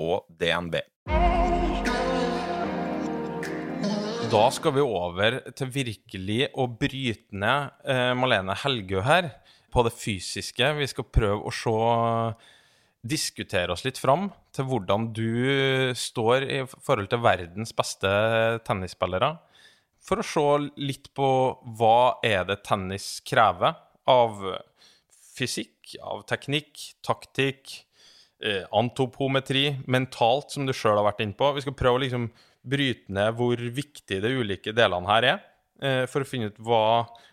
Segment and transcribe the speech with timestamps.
[0.00, 0.78] og DNB.
[4.32, 9.28] Da skal vi over til virkelig å bryte ned eh, Malene Helgø her
[9.72, 10.72] på det fysiske.
[10.78, 11.76] Vi skal prøve å se
[13.02, 18.10] Diskutere oss litt fram til hvordan du står i forhold til verdens beste
[18.62, 19.32] tennisspillere.
[19.98, 20.44] For å se
[20.78, 21.30] litt på
[21.80, 23.74] hva er det tennis krever
[24.06, 24.38] av
[25.34, 27.74] fysikk, av teknikk, taktikk,
[28.44, 31.52] eh, antopometri, mentalt, som du sjøl har vært inne på.
[31.56, 32.28] Vi skal prøve å liksom
[32.62, 35.44] bryte ned hvor viktig de ulike delene her er,
[35.82, 36.84] eh, for å finne ut hva,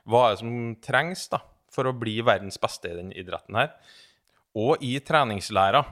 [0.09, 0.53] hva er som
[0.84, 3.73] trengs da, for å bli verdens beste i den idretten her.
[4.58, 5.84] Og i treningslæra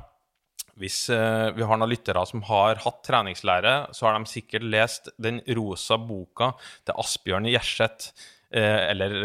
[0.78, 5.10] hvis eh, vi har noen lyttere som har hatt treningslære, så har de sikkert lest
[5.22, 6.52] den rosa boka
[6.86, 8.12] til Asbjørn Gjerseth,
[8.54, 9.16] eh, eller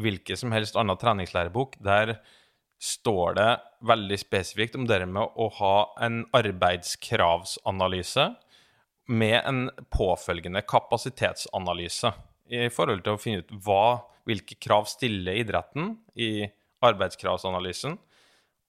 [0.00, 1.76] hvilken som helst annen treningslærebok.
[1.84, 2.16] Der
[2.82, 3.50] står det
[3.86, 8.26] veldig spesifikt om det med å ha en arbeidskravsanalyse
[9.12, 12.10] med en påfølgende kapasitetsanalyse
[12.52, 16.48] i forhold til å finne ut hva, hvilke krav stiller idretten i
[16.82, 17.96] arbeidskravsanalysen,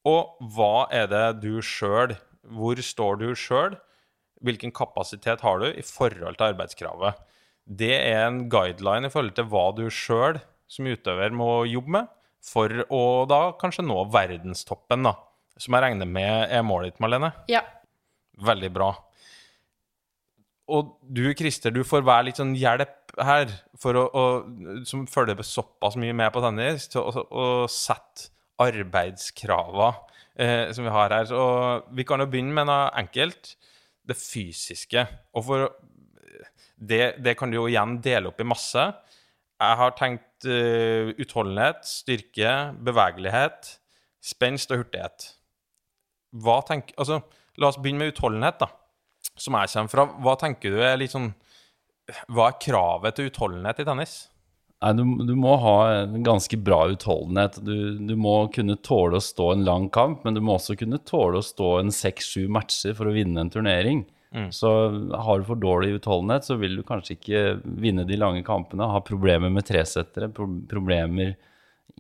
[0.06, 3.78] og hva er det du sjøl Hvor står du sjøl?
[4.44, 7.22] Hvilken kapasitet har du i forhold til arbeidskravet?
[7.64, 12.12] Det er en guideline i forhold til hva du sjøl som utøver må jobbe med
[12.44, 15.16] for å da kanskje nå verdenstoppen, da.
[15.62, 17.32] Som jeg regner med er målet ditt, Marlene?
[17.52, 17.62] Ja.
[18.44, 18.92] Veldig bra.
[20.74, 24.24] Og du, Christer, du får være litt sånn hjelp her, for å, å,
[24.90, 28.32] som følger såpass mye med på tennis, til å, å sette
[28.64, 29.92] arbeidskravene
[30.40, 31.28] eh, som vi har her.
[31.30, 31.44] Så
[31.94, 33.56] vi kan jo begynne med noe enkelt.
[34.04, 35.06] Det fysiske.
[35.38, 35.70] Og for
[36.76, 38.88] det, det kan du jo igjen dele opp i masse.
[39.64, 42.52] Jeg har tenkt utholdenhet, styrke,
[42.84, 43.78] bevegelighet,
[44.24, 45.32] spenst og hurtighet.
[46.34, 47.24] Hva tenker, altså,
[47.62, 48.72] La oss begynne med utholdenhet, da
[49.40, 51.32] som jeg kommer fra, hva tenker du er litt sånn
[52.34, 54.16] Hva er kravet til utholdenhet i tennis?
[54.84, 57.62] Nei, du, du, må ha en ganske bra utholdenhet.
[57.64, 61.00] Du, du, må kunne tåle å stå en lang kamp, men du må også kunne
[61.08, 64.04] tåle å stå en seks-sju matcher for å vinne en turnering.
[64.34, 64.50] Mm.
[64.56, 64.70] Så
[65.14, 68.90] har du for dårlig utholdenhet, så vil du kanskje ikke vinne de lange kampene.
[68.90, 71.36] Ha problemer med tresettere, pro problemer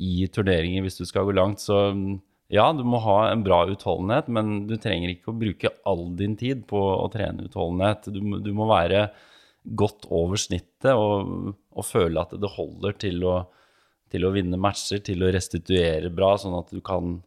[0.01, 1.61] i turneringer hvis du skal gå langt.
[1.61, 1.77] Så
[2.53, 6.35] ja, du må ha en bra utholdenhet, men du trenger ikke å bruke all din
[6.39, 8.09] tid på å trene utholdenhet.
[8.13, 9.07] Du, du må være
[9.63, 13.35] godt over snittet og, og føle at det holder til å,
[14.11, 17.21] til å, vinne matcher, til å restituere bra, sånn at du kan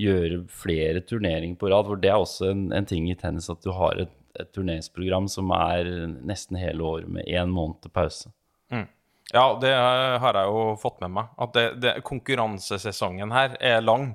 [0.00, 1.88] gjøre flere turneringer på rad.
[1.88, 5.28] For det er også en, en ting i tennis at du har et, et turneringsprogram
[5.32, 5.90] som er
[6.26, 8.32] nesten hele året med én måned til pause.
[8.72, 8.86] Mm.
[9.34, 11.30] Ja, det har jeg jo fått med meg.
[11.42, 14.12] At det, det, konkurransesesongen her er lang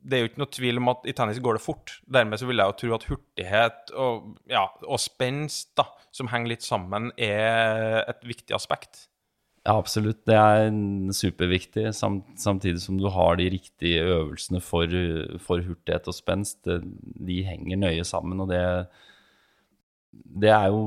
[0.00, 1.98] det er jo ikke noe tvil om at i tennis går det fort.
[2.08, 6.54] Dermed så vil jeg jo tro at hurtighet og, ja, og spenst, da, som henger
[6.54, 9.06] litt sammen, er et viktig aspekt.
[9.66, 10.22] Ja, absolutt.
[10.24, 10.70] Det er
[11.12, 14.88] superviktig, samtidig som du har de riktige øvelsene for,
[15.44, 16.64] for hurtighet og spenst.
[16.64, 18.62] De henger nøye sammen, og det,
[20.10, 20.80] det er jo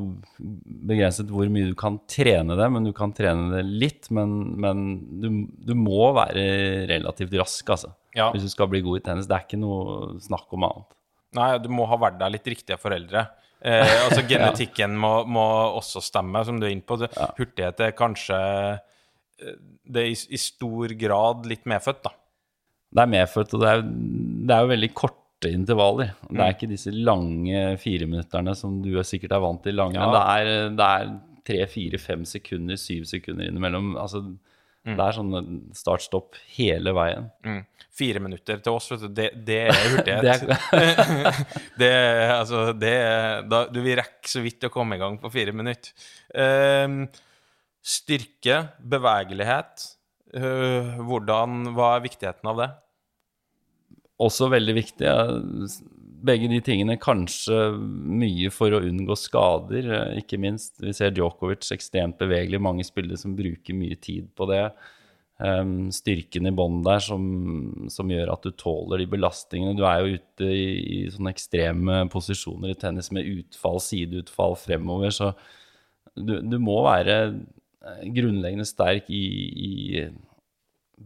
[0.87, 4.09] begrenset hvor mye du kan trene det, men du kan trene det litt.
[4.15, 4.83] Men, men
[5.21, 5.29] du,
[5.63, 6.43] du, må være
[6.91, 8.29] relativt rask, altså ja.
[8.33, 9.29] hvis du skal bli god i tennis.
[9.29, 10.97] Det er ikke noe snakk om annet.
[11.39, 13.25] Nei, du må ha vært der litt riktige foreldre.
[13.63, 15.03] Eh, altså Genetikken ja.
[15.05, 15.45] må, må,
[15.79, 16.99] også stemme, som du er inne på.
[17.07, 17.31] Ja.
[17.39, 22.13] Hurtighet er kanskje eh, Det er i, i, stor grad litt medfødt, da.
[22.93, 24.91] Det er medfødt, og det er, det er jo veldig
[25.43, 26.15] korte intervaller.
[26.29, 26.55] Det er mm.
[26.55, 29.99] ikke disse lange fireminutterne som du er sikkert er vant til lange.
[29.99, 30.07] Ja.
[30.07, 31.13] Men det er, det er
[31.43, 33.93] tre, fire, fem sekunder, syv sekunder innimellom.
[33.99, 34.95] Altså, mm.
[34.95, 37.29] Det er sånn start-stopp hele veien.
[37.47, 37.63] Mm
[37.93, 40.47] fire minutter til oss, vet du, det, det er hurtighet.
[41.81, 41.91] det,
[42.39, 42.95] altså, det
[43.49, 45.93] da, Du vil rekke så vidt å komme i gang på fire minutter.
[46.33, 47.05] Uh,
[47.83, 49.85] styrke, bevegelighet.
[50.33, 52.69] Uh, hvordan, hva er viktigheten av det?
[54.21, 55.09] Også veldig viktig.
[56.23, 59.89] Begge de tingene kanskje mye for å unngå skader,
[60.21, 60.77] ikke minst.
[60.83, 64.67] Vi ser Djokovic ekstremt bevegelig, mange spillere som bruker mye tid på det.
[65.43, 67.23] em, styrken i bånn der som,
[67.91, 69.75] som gjør at du tåler de belastningene.
[69.75, 75.11] Du er jo ute i, i sånne ekstreme posisjoner i tennis med utfall, sideutfall fremover,
[75.11, 75.33] så
[76.13, 79.23] du, du må være eh, grunnleggende sterk i,
[79.67, 79.73] i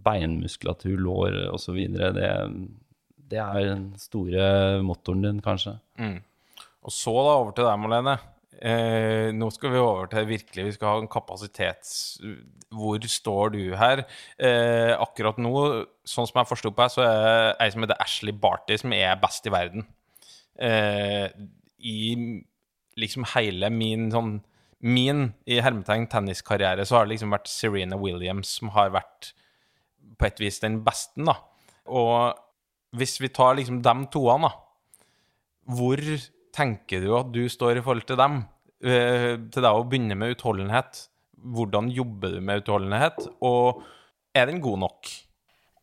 [0.05, 1.79] beinmuskulatur, lår osv.
[1.95, 2.31] Det,
[3.27, 5.77] det er den store motoren din, kanskje.
[6.87, 8.17] Og så da over til deg, Malene.
[8.57, 11.91] Eh, nå skal vi over til virkelig Vi skal ha en kapasitets...
[12.73, 14.01] Hvor står du her?
[14.35, 15.51] Eh, akkurat nå,
[16.07, 19.13] sånn som jeg forsto på deg, så er ei som heter Ashley Barty, som er
[19.21, 19.85] best i verden.
[20.59, 21.29] Eh,
[21.79, 21.99] I
[22.99, 24.39] liksom hele min sånn
[24.77, 29.31] Min, i hermetegn, tenniskarriere, så har det liksom vært Serena Williams som har vært
[30.21, 31.33] på et vis den beste, da.
[31.89, 32.37] Og
[32.97, 34.67] hvis vi tar liksom de toene, da
[35.67, 35.99] hvor
[36.55, 38.41] tenker du at du står i forhold til dem?
[38.77, 41.07] Eh, til deg å begynne med utholdenhet.
[41.37, 43.83] Hvordan jobber du med utholdenhet, og
[44.35, 45.09] er den god nok?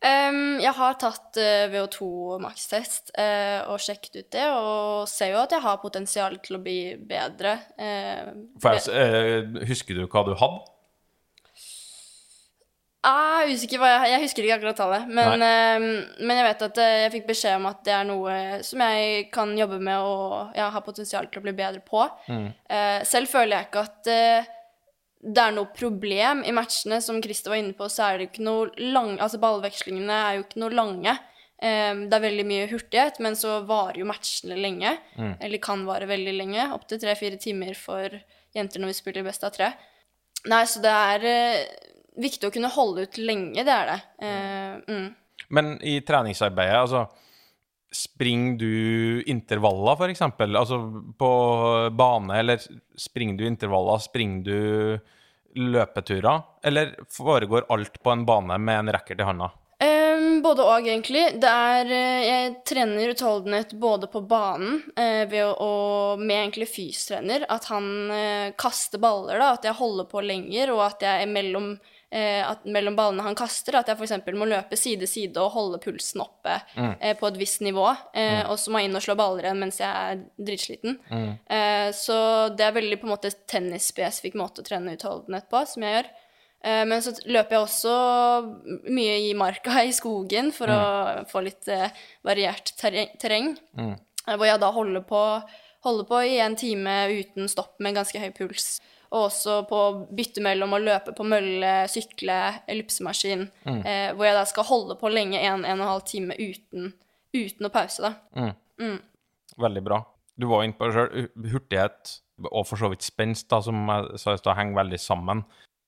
[0.05, 2.07] Um, jeg har tatt uh, VO2
[2.43, 6.61] makstest uh, og sjekket ut det, og ser jo at jeg har potensial til å
[6.65, 7.55] bli bedre.
[7.79, 10.61] Uh, For jeg, eh, husker du hva du hadde?
[13.05, 15.89] Jeg er usikker hva jeg, jeg husker ikke akkurat tallet, men, uh,
[16.25, 19.27] men jeg vet at uh, jeg fikk beskjed om at det er noe som jeg
[19.35, 22.05] kan jobbe med og ja, har potensial til å bli bedre på.
[22.29, 24.51] Eh, selv føler jeg ikke at eh,
[25.25, 27.01] det er noe problem i matchene.
[27.05, 30.45] Som Christer var inne på, så er det ikke noe lang, altså ballvekslingene er jo
[30.47, 31.17] ikke noe lange.
[31.65, 34.97] Eh, det er veldig mye hurtighet, men så varer jo matchene lenge.
[35.41, 36.69] Eller kan vare veldig lenge.
[36.77, 38.21] Opptil tre-fire timer for
[38.55, 39.73] jenter når vi spiller best av tre.
[40.51, 44.01] Nei, så det er eh, viktig å kunne holde ut lenge, det er det.
[44.23, 45.07] Uh, mm.
[45.55, 47.07] Men i treningsarbeidet, altså
[47.95, 50.57] Springer du intervaller, eksempel?
[50.59, 50.81] Altså
[51.15, 51.29] på
[51.95, 52.59] bane, eller
[52.99, 54.01] springer du intervaller?
[54.03, 56.41] Springer du løpeturer?
[56.67, 59.53] Eller foregår alt på en bane med en racket i handa?
[59.85, 61.23] Um, både og, egentlig.
[61.43, 66.71] Det er eh, Jeg trener utholdenhet både på banen eh, ved å, og med egentlig
[66.71, 67.47] fystrener.
[67.51, 69.53] At han eh, kaster baller, da.
[69.55, 71.75] At jeg holder på lenger, og at jeg er mellom,
[72.47, 74.13] at mellom ballene han kaster, at jeg f.eks.
[74.39, 76.61] må løpe side side og holde pulsen oppe
[77.01, 77.89] eh, på et visst nivå.
[78.15, 80.99] Eh, Og så må jeg inn og slå baller igjen mens jeg er dritsliten.
[81.49, 85.83] Eh, så det er veldig på en måte tennisspesifikk måte å trene utholdenhet på, som
[85.83, 86.11] jeg gjør.
[86.65, 87.97] Eh, Men så løper jeg også
[88.95, 91.91] mye i marka, i skogen, for å få litt eh,
[92.25, 93.57] variert terreng.
[94.29, 95.21] eh, Hvor jeg da holder på,
[95.85, 98.81] holder på i en time uten stopp med ganske høy puls.
[99.15, 103.47] Og også på å bytte mellom å løpe på mølle, sykle, ellipsemaskin.
[103.87, 106.91] Eh, hvor jeg da skal holde på lenge, en, en og en halv time uten,
[107.37, 108.11] uten å pause, da.
[109.63, 110.01] Veldig bra.
[110.35, 111.29] Du var inne på det sjøl.
[111.53, 112.17] Hurtighet
[112.51, 115.45] og for så vidt spenst, da, som jeg sa i stad, henger veldig sammen.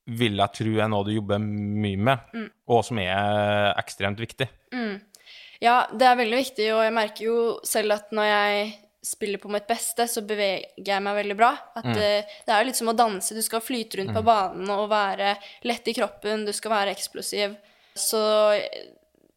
[0.07, 2.37] Vil jeg tro er noe du jobber mye med,
[2.71, 4.47] og som er ekstremt viktig.
[5.59, 8.67] Ja, det er veldig viktig, og jeg merker jo selv at når jeg
[9.07, 11.53] spiller på mitt beste, så beveger jeg meg veldig bra.
[11.79, 13.37] At eh, det er jo litt som å danse.
[13.37, 15.37] Du skal flyte rundt på banen og være
[15.69, 17.55] lett i kroppen, du skal være eksplosiv.
[17.97, 18.21] Så
[18.57, 18.85] eh,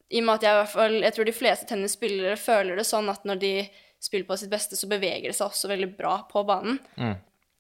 [0.10, 2.86] i og med at jeg i hvert fall Jeg tror de fleste tennisspillere føler det
[2.90, 3.54] sånn at når de
[4.02, 6.80] spiller på sitt beste, så beveger de seg også veldig bra på banen.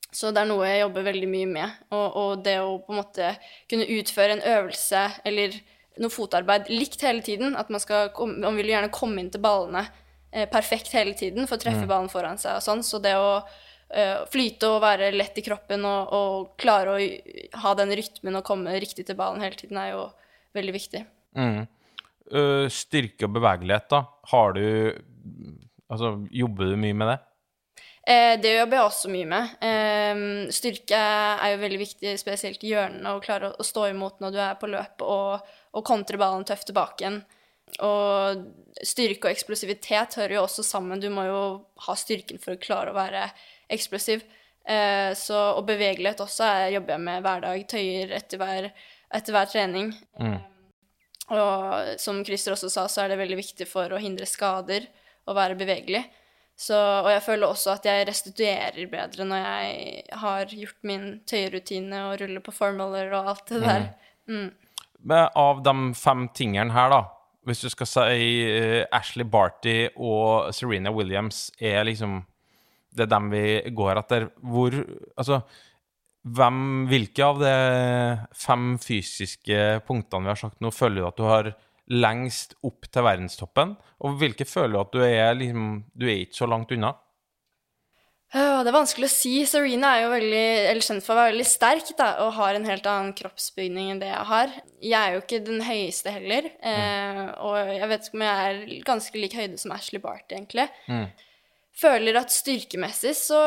[0.09, 1.81] Så det er noe jeg jobber veldig mye med.
[1.93, 3.33] Og, og det å på en måte
[3.69, 5.59] kunne utføre en øvelse eller
[5.99, 7.53] noe fotarbeid likt hele tiden.
[7.59, 9.85] At man skal Man vil gjerne komme inn til ballene
[10.29, 12.83] perfekt hele tiden for å treffe ballen foran seg og sånn.
[12.85, 16.99] Så det å uh, flyte og være lett i kroppen og, og klare å
[17.63, 20.05] ha den rytmen og komme riktig til ballen hele tiden, er jo
[20.57, 21.03] veldig viktig.
[22.29, 24.03] Øh, styrke og bevegelighet, da.
[24.33, 24.65] Har du
[25.89, 27.15] Altså, jobber du mye med det?
[28.13, 29.55] Eh, det jobber jeg også mye med.
[29.65, 30.19] Eh,
[30.53, 34.35] styrke er jo veldig viktig, spesielt i hjørnene, å klare å, å stå imot når
[34.35, 37.17] du er på løp, og, og kontre ballen tøft tilbake igjen.
[37.85, 38.43] Og
[38.85, 41.01] styrke og eksplosivitet hører jo også sammen.
[41.01, 41.41] Du må jo
[41.85, 43.27] ha styrken for å klare å være
[43.71, 44.23] eksplosiv.
[44.69, 47.65] Eh, så, og bevegelighet også er, jobber jeg med hver dag.
[47.71, 48.69] Tøyer etter hver,
[49.15, 49.91] etter hver trening.
[51.29, 54.87] Og som Christer også sa, så er det veldig viktig for å hindre skader
[55.29, 56.03] å være bevegelig.
[56.59, 62.01] Så, og jeg føler også at jeg restituerer bedre når jeg har gjort min tøyerutine
[62.09, 63.85] og ruller på formaler og alt det der.
[64.99, 67.18] Men av de fem tingene her, da
[67.49, 72.21] Hvis du skal si eh, Ashley Barty og Serena Williams er liksom
[72.93, 74.29] Det er dem vi går etter.
[74.41, 74.75] Hvor
[75.17, 75.41] Altså
[76.29, 77.55] hvem, Hvilke av de
[78.35, 81.51] fem fysiske punktene vi har sagt nå, føler du at du har
[81.89, 83.77] lengst opp til verdenstoppen?
[84.05, 86.93] Og hvilke føler du at du er liksom Du er ikke så langt unna?
[88.29, 89.31] Det er vanskelig å si.
[89.49, 92.67] Serena er jo veldig, eller kjent for å være veldig sterk da, og har en
[92.69, 94.53] helt annen kroppsbygning enn det jeg har.
[94.85, 98.83] Jeg er jo ikke den høyeste heller, eh, og jeg vet ikke om jeg er
[98.85, 100.67] ganske lik høyde som Ashley Barty, egentlig.
[101.79, 103.39] Føler at styrkemessig så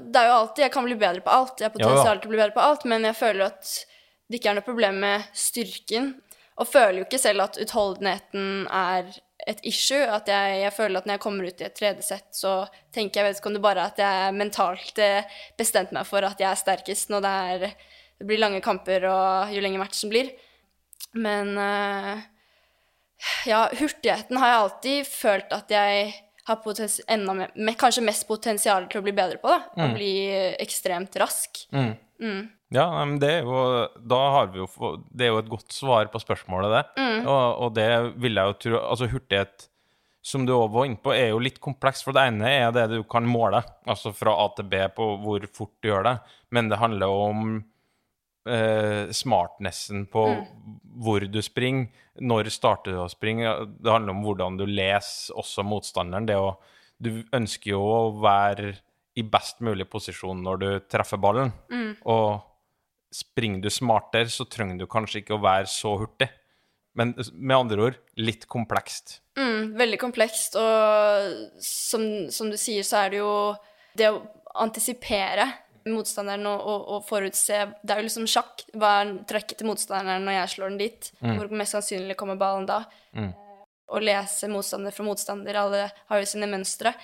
[0.00, 1.58] Det er jo alltid Jeg kan bli bedre på alt.
[1.60, 3.72] Jeg har potensial til å bli bedre på alt, men jeg føler at
[4.30, 6.14] det ikke er noe problem med styrken.
[6.58, 9.10] Og føler jo ikke selv at utholdenheten er
[9.46, 10.00] et issue.
[10.08, 12.54] At jeg, jeg føler at når jeg kommer ut i et tredje sett, så
[12.94, 15.24] tenker jeg vet ikke om det bare er at jeg mentalt bestemte
[15.60, 17.74] bestemt meg for at jeg er sterkest når det, er,
[18.20, 20.30] det blir lange kamper og jo lenger matchen blir.
[21.14, 22.22] Men eh,
[23.48, 26.58] ja, hurtigheten har jeg alltid følt at jeg har
[27.08, 29.48] enda mer, me- kanskje mest potensial til å bli bedre på.
[29.48, 31.62] da, Å bli eh, ekstremt rask.
[32.74, 33.58] Ja, men det er jo
[34.02, 37.04] Da har vi jo Det er jo et godt svar på spørsmålet, det.
[37.22, 37.88] Og, og det
[38.20, 39.68] vil jeg jo tro Altså, hurtighet,
[40.24, 42.00] som du òg var inne på, er jo litt kompleks.
[42.02, 45.44] For det ene er det du kan måle, altså fra A til B på hvor
[45.52, 46.14] fort du gjør det.
[46.56, 47.42] Men det handler jo om
[48.48, 50.24] eh, smartnessen på
[51.04, 51.90] hvor du springer.
[52.24, 53.52] Når starter du å springe?
[53.76, 56.28] Det handler om hvordan du leser også motstanderen.
[56.30, 56.54] Det å,
[57.04, 58.72] du ønsker jo å være
[59.20, 61.52] i best mulig posisjon når du treffer ballen.
[62.08, 62.40] Og
[63.14, 66.28] springer du smartere, så trenger du kanskje ikke å være så hurtig.
[66.94, 69.18] Men med andre ord litt komplekst.
[69.38, 73.34] Mm, veldig komplekst, og som, som du sier, så er det jo
[73.98, 74.20] det å
[74.62, 75.48] antisipere
[75.90, 78.62] motstanderen og, og, og forutse Det er jo liksom sjakk.
[78.78, 81.10] Hva er trekket til motstanderen når jeg slår den dit?
[81.20, 82.84] Hvor mest sannsynlig kommer ballen da?
[83.84, 85.58] Å lese motstander fra motstander.
[85.60, 86.94] Alle har jo sine mønstre.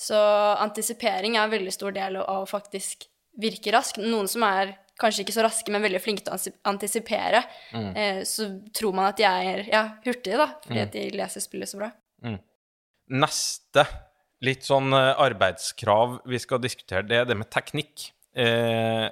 [0.00, 0.18] Så
[0.60, 3.08] antisipering er en veldig stor del av å faktisk
[3.40, 4.00] virke rask.
[4.02, 6.36] Noen som er kanskje ikke så raske, men veldig flinke til å
[6.70, 11.06] antisipere, antisipere, eh, så tror man at de er ja, hurtige, da, fordi at de
[11.16, 11.92] leser spillet så bra.
[13.06, 13.84] Neste
[14.44, 18.10] litt sånn eh, arbeidskrav vi skal diskutere, det er det med teknikk.
[18.36, 19.06] Eh,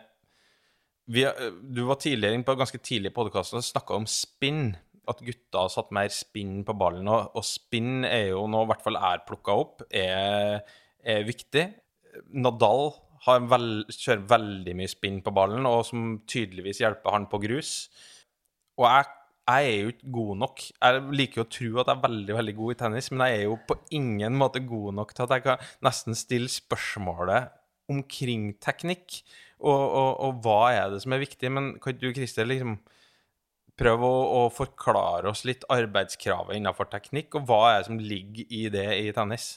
[1.04, 4.74] vi, eh, du var tidligere inne på ganske tidlig i podkasten og snakka om spinn.
[5.04, 7.08] At gutta har satt mer spinn på ballen.
[7.12, 10.62] Og, og spinn er jo nå i hvert fall er plukka opp, er,
[11.04, 11.66] er viktig.
[12.32, 17.40] Nadal har vel, kjører veldig mye spinn på ballen, og som tydeligvis hjelper han på
[17.44, 17.74] grus.
[18.80, 19.10] Og jeg,
[19.48, 20.64] jeg er jo ikke god nok.
[20.72, 23.38] Jeg liker jo å tro at jeg er veldig veldig god i tennis, men jeg
[23.38, 27.52] er jo på ingen måte god nok til at jeg kan nesten stille spørsmålet
[27.92, 29.22] omkring teknikk.
[29.64, 31.52] Og, og, og hva er det som er viktig?
[31.52, 32.78] Men kan du, Christer, liksom
[33.78, 38.52] prøve å, å forklare oss litt arbeidskravet innenfor teknikk, og hva er det som ligger
[38.54, 39.54] i det i tennis?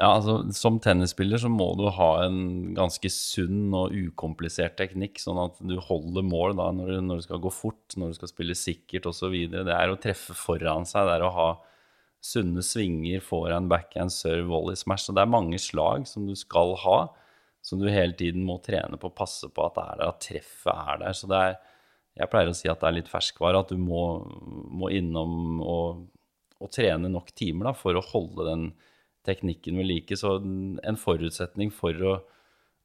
[0.00, 5.38] Ja, altså Som tennisspiller så må du ha en ganske sunn og ukomplisert teknikk, sånn
[5.44, 8.28] at du holder mål da når, du- når du skal gå fort, når du skal
[8.32, 9.36] spille sikkert osv.
[9.52, 11.48] Det er å treffe foran seg, det er å ha
[12.22, 15.04] sunne svinger, forehand, backhand, serve, volley, smash.
[15.06, 16.98] Så det er mange slag som du skal ha,
[17.62, 20.72] som du hele tiden må trene på, passe på at det er der, at treffet
[20.72, 21.12] er der.
[21.18, 21.56] Så det er,
[22.18, 24.02] jeg pleier å si at det er litt ferskvare, at du må,
[24.70, 26.06] må innom og,
[26.62, 28.72] og trene nok timer da, for å holde den
[29.26, 30.18] teknikken ved like.
[30.18, 32.16] Så en forutsetning for å,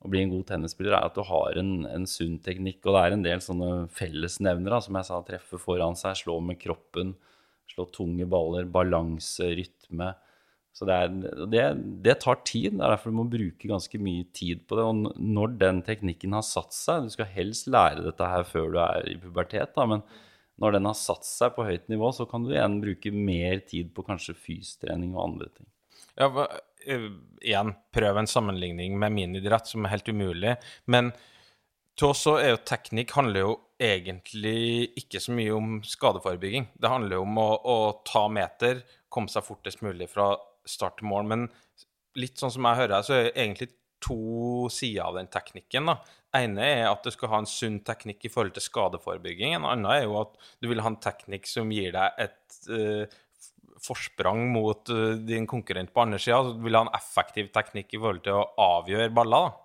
[0.01, 2.83] å bli en god tennisspiller er at du har en, en sunn teknikk.
[2.85, 6.61] Og det er en del sånne fellesnevnere, som jeg sa, treffe foran seg, slå med
[6.61, 7.15] kroppen,
[7.71, 10.13] slå tunge baller, balanse, rytme.
[10.77, 11.63] Så det, er, det,
[12.05, 12.75] det tar tid.
[12.77, 14.85] Det er derfor du må bruke ganske mye tid på det.
[14.85, 18.77] Og når den teknikken har satt seg Du skal helst lære dette her før du
[18.83, 20.05] er i pubertet, da, men
[20.61, 23.91] når den har satt seg på høyt nivå, så kan du igjen bruke mer tid
[23.93, 25.69] på kanskje fystrening og andre ting.
[26.17, 26.49] Ja, hva-
[26.89, 27.07] uh,
[27.41, 30.57] igjen, prøv en sammenligning med minidrett, som er helt umulig.
[30.85, 31.13] Men
[31.97, 36.67] så er jo teknikk handler jo egentlig ikke så mye om skadeforebygging.
[36.77, 40.35] Det handler jo om å, å ta meter, komme seg fortest mulig fra
[40.67, 41.25] start til mål.
[41.29, 41.47] Men
[42.17, 43.69] litt sånn som jeg hører, her, så er det egentlig
[44.03, 45.89] to sider av den teknikken.
[45.89, 45.97] da.
[46.37, 49.55] ene er at du skal ha en sunn teknikk i forhold til skadeforebygging.
[49.57, 53.17] En annen er jo at du vil ha en teknikk som gir deg et eh,
[53.83, 56.41] forsprang mot eh, din konkurrent på andre sida.
[56.43, 59.47] så vil ha en effektiv teknikk i forhold til å avgjøre baller.
[59.47, 59.63] da.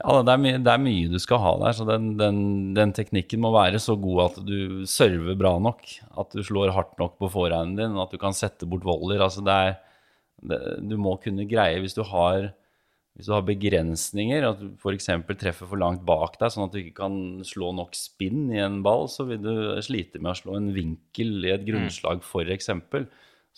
[0.00, 2.38] Ja, det er, mye, det er mye du skal ha der, så den, den,
[2.76, 5.84] den teknikken må være så god at du server bra nok.
[6.20, 9.20] At du slår hardt nok på forhånden din, at du kan sette bort volder.
[9.26, 9.76] Altså det er,
[10.40, 12.48] det, du må kunne greie hvis du har,
[13.12, 15.10] hvis du har begrensninger, at du f.eks.
[15.42, 18.80] treffer for langt bak deg, sånn at du ikke kan slå nok spinn i en
[18.86, 19.52] ball, så vil du
[19.84, 22.72] slite med å slå en vinkel i et grunnslag, f.eks.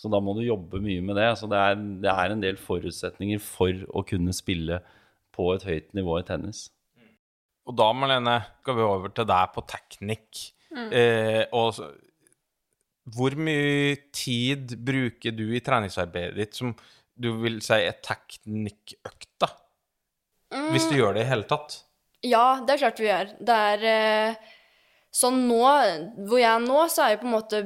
[0.03, 1.29] Så da må du jobbe mye med det.
[1.39, 4.81] Så det er, det er en del forutsetninger for å kunne spille
[5.33, 6.65] på et høyt nivå i tennis.
[7.63, 10.41] Og da, Marlene, skal vi over til deg på teknikk.
[10.73, 11.87] Eh, og så,
[13.15, 16.73] hvor mye tid bruker du i treningsarbeidet ditt som
[17.15, 19.49] du vil si er teknikkøkta?
[20.73, 21.79] Hvis du gjør det i hele tatt?
[22.27, 23.31] Ja, det er klart vi gjør.
[23.39, 24.43] Det er eh,
[25.13, 25.61] Sånn nå,
[26.25, 27.59] hvor jeg er nå, så er jo på en måte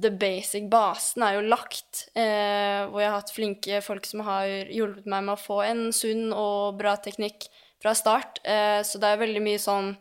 [0.00, 2.06] the basic basen er jo lagt.
[2.14, 5.88] Eh, hvor jeg har hatt flinke folk som har hjulpet meg med å få en
[5.94, 7.48] sunn og bra teknikk
[7.82, 8.40] fra start.
[8.44, 9.94] Eh, så det er veldig mye sånn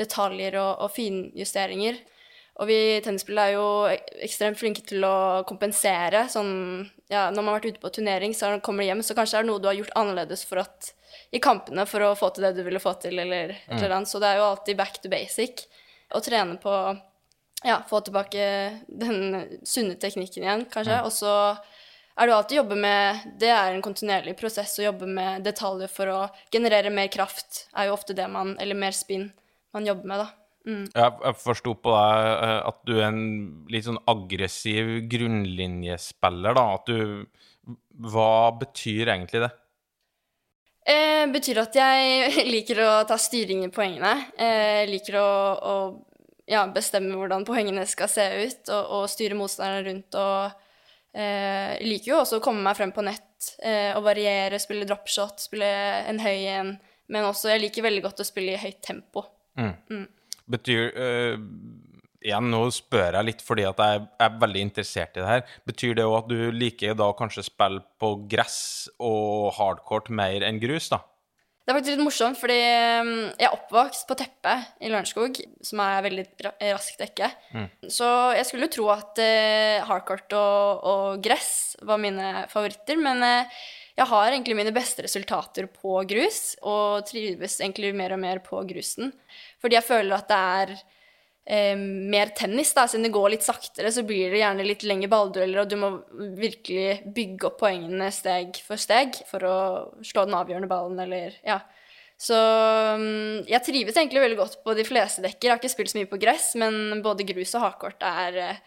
[0.00, 2.00] detaljer og, og finjusteringer.
[2.60, 6.26] Og vi tennisspillere er jo ekstremt flinke til å kompensere.
[6.28, 9.38] Sånn, ja, når man har vært ute på turnering, så kommer du hjem, så kanskje
[9.38, 10.90] det er noe du har gjort annerledes for at,
[11.32, 14.10] i kampene for å få til det du ville få til, eller et eller annet.
[14.12, 15.64] Så det er jo alltid back to basic.
[16.12, 16.74] Å trene på
[17.66, 18.44] ja, få tilbake
[18.88, 21.00] den sunne teknikken igjen, kanskje.
[21.04, 21.34] Og så
[22.16, 25.92] er det jo alltid jobbe med Det er en kontinuerlig prosess å jobbe med detaljer
[25.92, 26.18] for å
[26.52, 29.30] generere mer kraft, er jo ofte det man Eller mer spinn
[29.70, 30.28] man jobber med, da.
[30.66, 30.86] Mm.
[30.92, 33.22] Jeg, jeg forsto på deg eh, at du er en
[33.70, 36.64] litt sånn aggressiv grunnlinjespiller, da.
[36.74, 37.70] At du
[38.10, 39.52] Hva betyr egentlig det?
[40.90, 44.14] Eh, betyr at jeg liker å ta styring i poengene.
[44.34, 45.74] Eh, liker å, å
[46.50, 50.18] ja, bestemme hvordan poengene skal se ut, og, og styre motstanderne rundt.
[50.18, 54.88] Og eh, liker jo også å komme meg frem på nett eh, og variere, spille
[54.88, 55.68] dropshot, spille
[56.10, 56.74] en høy en.
[57.10, 59.26] Men også jeg liker veldig godt å spille i høyt tempo.
[60.50, 61.38] Betyr øh,
[62.20, 65.54] Igjen, nå spør jeg litt fordi at jeg er veldig interessert i det her.
[65.64, 70.60] Betyr det òg at du liker da kanskje spille på gress og hardcourt mer enn
[70.60, 71.00] grus, da?
[71.70, 72.54] Det er faktisk litt morsomt, fordi
[72.98, 77.28] um, jeg er oppvokst på teppe i Lørenskog, som er veldig ra raskt dekke.
[77.86, 83.22] Så jeg skulle jo tro at uh, hardcourt og, og gress var mine favoritter, men
[83.22, 83.60] uh,
[83.94, 88.64] jeg har egentlig mine beste resultater på grus, og trives egentlig mer og mer på
[88.66, 89.14] grusen.
[89.62, 90.74] Fordi jeg føler at det er
[91.46, 95.10] eh, mer tennis, da, siden det går litt saktere, så blir det gjerne litt lengre
[95.12, 95.92] balldueller, og du må
[96.38, 99.58] virkelig bygge opp poengene steg for steg for å
[100.06, 101.60] slå den avgjørende ballen, eller ja.
[102.20, 105.46] Så mm, jeg trives egentlig veldig godt på de fleste dekker.
[105.46, 108.58] Jeg har ikke spilt så mye på gress, men både grus og hardcourt er eh,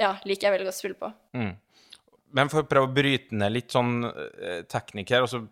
[0.00, 1.12] ja, liker jeg veldig godt å spille på.
[2.34, 5.44] Men for å prøve å bryte ned litt sånn eh, teknikk her altså,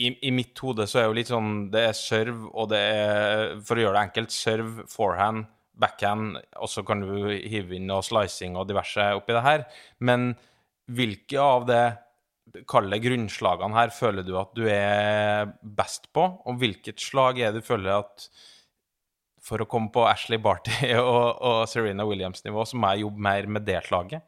[0.00, 3.56] i, I mitt hode så er jo litt sånn Det er serve, og det er
[3.66, 5.48] For å gjøre det enkelt, serve, forehand,
[5.80, 9.66] backhand, og så kan du hive inn noe slicing og diverse oppi det her.
[10.04, 10.32] Men
[10.90, 11.84] hvilke av det
[12.68, 17.62] kalde grunnslagene her føler du at du er best på, og hvilket slag er det
[17.62, 18.26] du føler at
[19.40, 23.48] for å komme på Ashley Barty og, og Serena Williams-nivå, så må jeg jobbe mer
[23.56, 24.26] med det slaget?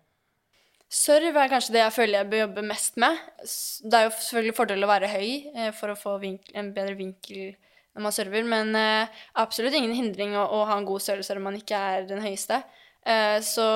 [0.93, 3.21] Serve er kanskje det jeg føler jeg bør jobbe mest med.
[3.41, 6.97] Det er jo selvfølgelig fordel å være høy eh, for å få vinkel, en bedre
[6.99, 7.55] vinkel
[7.93, 11.41] når man server, men eh, absolutt ingen hindring å, å ha en god serve når
[11.41, 12.61] om man ikke er den høyeste.
[13.09, 13.67] Eh, så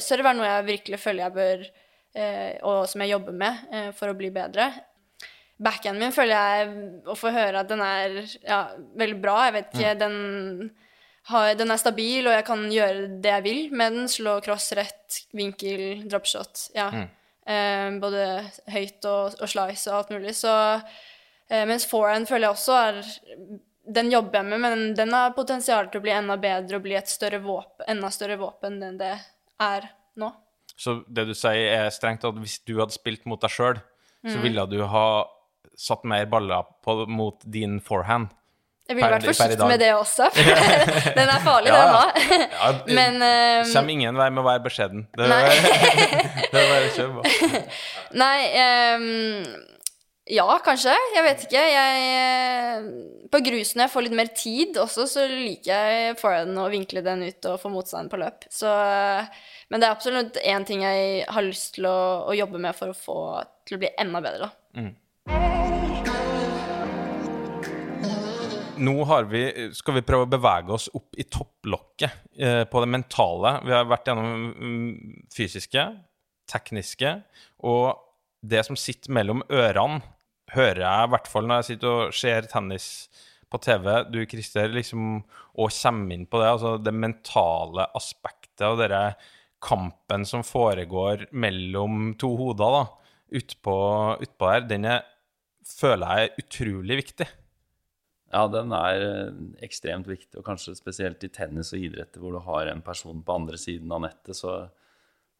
[0.00, 1.68] serve er noe jeg virkelig føler jeg bør,
[2.68, 3.60] og som jeg jobber med
[3.96, 4.66] for å bli bedre.
[5.64, 6.72] Backhanden min føler jeg
[7.08, 8.58] å få høre at den er ja,
[9.00, 9.36] veldig bra.
[9.46, 10.18] Jeg vet ikke, den,
[11.30, 14.08] har, den er stabil, og jeg kan gjøre det jeg vil med den.
[14.10, 16.68] Slå cross, rett, vinkel, dropshot.
[16.74, 16.88] Ja.
[17.46, 18.24] Eh, både
[18.70, 20.34] høyt og, og slice og alt mulig.
[20.38, 20.52] Så,
[21.50, 23.02] eh, mens forehand føler jeg også er
[23.92, 26.94] Den jobber jeg med, men den har potensial til å bli enda bedre og bli
[26.94, 29.16] et større våpen, enda større våpen enn det
[29.58, 29.88] er
[30.22, 30.28] nå.
[30.78, 33.80] Så det du sier er strengt at hvis du hadde spilt mot deg sjøl,
[34.22, 34.42] så Mm.
[34.44, 35.24] ville du ha
[35.74, 38.28] satt mer baller på, mot din forehand.
[38.92, 40.26] Jeg ville vært forsiktig med det også.
[41.18, 42.40] den er farlig, Ja, den òg.
[42.52, 45.06] Ja, Men eh, kommer ingen vei med å være beskjeden.
[45.16, 45.52] Det er
[46.52, 47.62] det er bare å kjøre på.
[48.20, 49.06] Nei um,
[50.32, 50.92] Ja, kanskje.
[51.16, 51.62] Jeg vet ikke.
[51.72, 52.90] Jeg eh,
[53.32, 57.04] På grusen når jeg får litt mer tid også, så liker jeg forhånd å vinkle
[57.06, 58.44] den ut og få motstand på løp.
[58.52, 59.32] Så eh,
[59.72, 61.96] Men det er absolutt én ting jeg har lyst til å,
[62.28, 63.18] å jobbe med for å få
[63.64, 65.61] til å bli enda bedre, da.
[68.80, 69.42] Nå vi,
[69.76, 73.58] skal vi prøve å bevege oss opp i topplokket eh, på det mentale.
[73.66, 75.84] Vi har vært gjennom mm, fysiske,
[76.48, 77.12] tekniske,
[77.68, 78.00] og
[78.40, 80.00] det som sitter mellom ørene,
[80.52, 82.86] hører jeg i hvert fall når jeg sitter og ser tennis
[83.52, 85.20] på TV, du Christer, liksom,
[85.60, 89.14] og kommer inn på det, altså det mentale aspektet og denne
[89.62, 92.82] kampen som foregår mellom to hoder, da,
[93.40, 93.76] utpå,
[94.20, 95.06] ut her, den er,
[95.68, 97.28] føler jeg er utrolig viktig.
[98.32, 102.40] Ja, den er eh, ekstremt viktig, og kanskje spesielt i tennis og idretter hvor du
[102.46, 104.54] har en person på andre siden av nettet, så,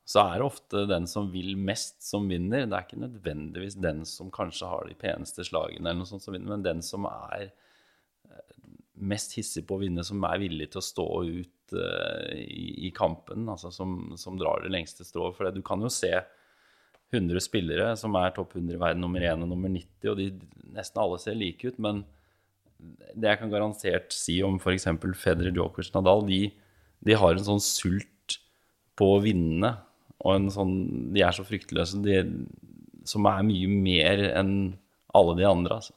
[0.05, 2.67] så er det ofte den som vil mest, som vinner.
[2.67, 6.37] Det er ikke nødvendigvis den som kanskje har de peneste slagene, eller noe sånt som
[6.37, 8.55] vinner, men den som er eh,
[9.01, 12.93] mest hissig på å vinne, som er villig til å stå ut uh, i, i
[12.95, 15.35] kampen, altså som, som drar det lengste strået.
[15.39, 16.13] For du kan jo se
[17.13, 20.29] 100 spillere som er topp 100 i verden, nummer 1 og nummer 90, og de
[20.77, 22.05] nesten alle ser like ut, men
[23.15, 24.89] det jeg kan garantert si om f.eks.
[25.21, 26.43] Federer, Djokovic, Nadal, de,
[27.05, 28.39] de har en sånn sult
[28.99, 29.75] på å vinne,
[30.23, 30.75] og en sånn
[31.15, 32.21] De er så fryktløse, de,
[33.09, 34.55] som er mye mer enn
[35.17, 35.97] alle de andre, altså.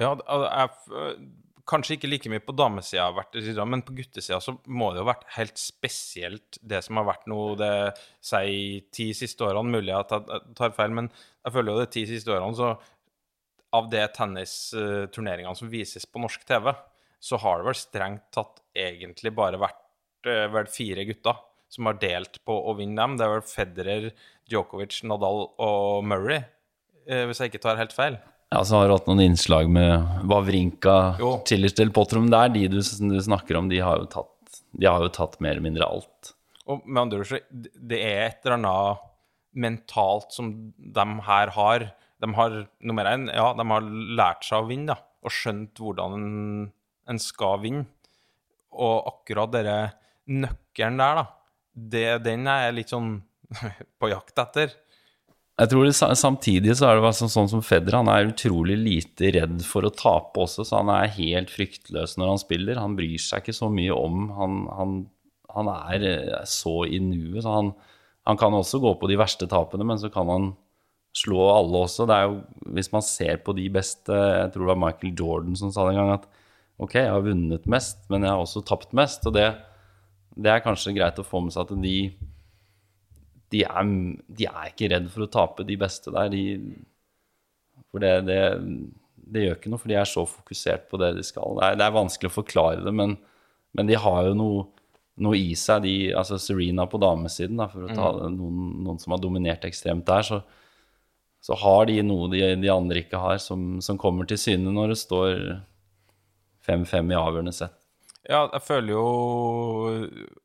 [0.00, 1.20] Ja, jeg,
[1.68, 5.00] kanskje ikke like mye på damesida, har vært det, men på guttesida så må det
[5.00, 7.74] jo ha vært helt spesielt det som har vært nå det
[8.24, 9.76] si ti siste årene.
[9.78, 12.72] Mulig at jeg tar feil, men jeg føler jo de ti siste årene så
[13.72, 16.72] av de tennisturneringene som vises på norsk TV,
[17.22, 21.38] så har det vel strengt tatt egentlig bare vært eh, vel fire gutter
[21.72, 23.16] som har delt på å vinne dem.
[23.16, 24.08] Det er vel Federer,
[24.50, 26.42] Djokovic, Nadal og Murray,
[27.06, 28.18] eh, hvis jeg ikke tar helt feil.
[28.52, 31.38] Ja, så har du hatt noen innslag med Wawrinka, Jo.
[31.48, 32.28] Tillerstell, Potrom.
[32.32, 35.38] Det er de du, du snakker om, de har jo tatt, de har jo tatt
[35.40, 36.34] mer eller mindre alt.
[36.68, 39.08] Og med andre ord, så det er et eller annet
[39.64, 41.86] mentalt som de her har.
[42.22, 46.16] De har nummer én, ja, de har lært seg å vinne, da, og skjønt hvordan
[46.18, 46.68] en,
[47.10, 47.88] en skal vinne.
[48.72, 49.78] Og akkurat denne
[50.32, 51.26] nøkkelen der, da,
[51.72, 53.12] det, den er jeg litt sånn
[54.00, 54.72] på jakt etter.
[55.60, 59.34] Jeg tror det, Samtidig så er det sånn, sånn som Federer, han er utrolig lite
[59.36, 62.80] redd for å tape også, så han er helt fryktløs når han spiller.
[62.80, 64.94] Han bryr seg ikke så mye om Han, han,
[65.52, 67.72] han er eh, så i nuet, så han,
[68.28, 70.52] han kan også gå på de verste tapene, men så kan han
[71.16, 72.06] slå alle også.
[72.08, 72.38] Det er jo,
[72.76, 75.96] Hvis man ser på de beste Jeg tror det var Michael Jordan som sa det
[75.96, 76.28] en gang at
[76.82, 79.26] ok, jeg har vunnet mest, men jeg har også tapt mest.
[79.28, 79.44] Og det,
[80.34, 81.96] det er kanskje greit å få med seg at de
[83.52, 83.88] de er,
[84.32, 86.30] de er ikke redd for å tape, de beste der.
[86.32, 86.42] De,
[87.92, 88.38] for det, det,
[89.16, 91.58] det gjør ikke noe, for de er så fokusert på det de skal.
[91.58, 93.18] Det er, det er vanskelig å forklare det, men,
[93.76, 94.64] men de har jo noe,
[95.22, 95.84] noe i seg.
[95.84, 98.38] De, altså Serena på damesiden, da, for å ta mm.
[98.38, 100.40] noen, noen som har dominert ekstremt der, så,
[101.42, 104.92] så har de noe de, de andre ikke har, som, som kommer til syne når
[104.94, 105.32] det står
[106.66, 107.78] 5-5 i avgjørende sett.
[108.22, 109.06] Ja, jeg føler jo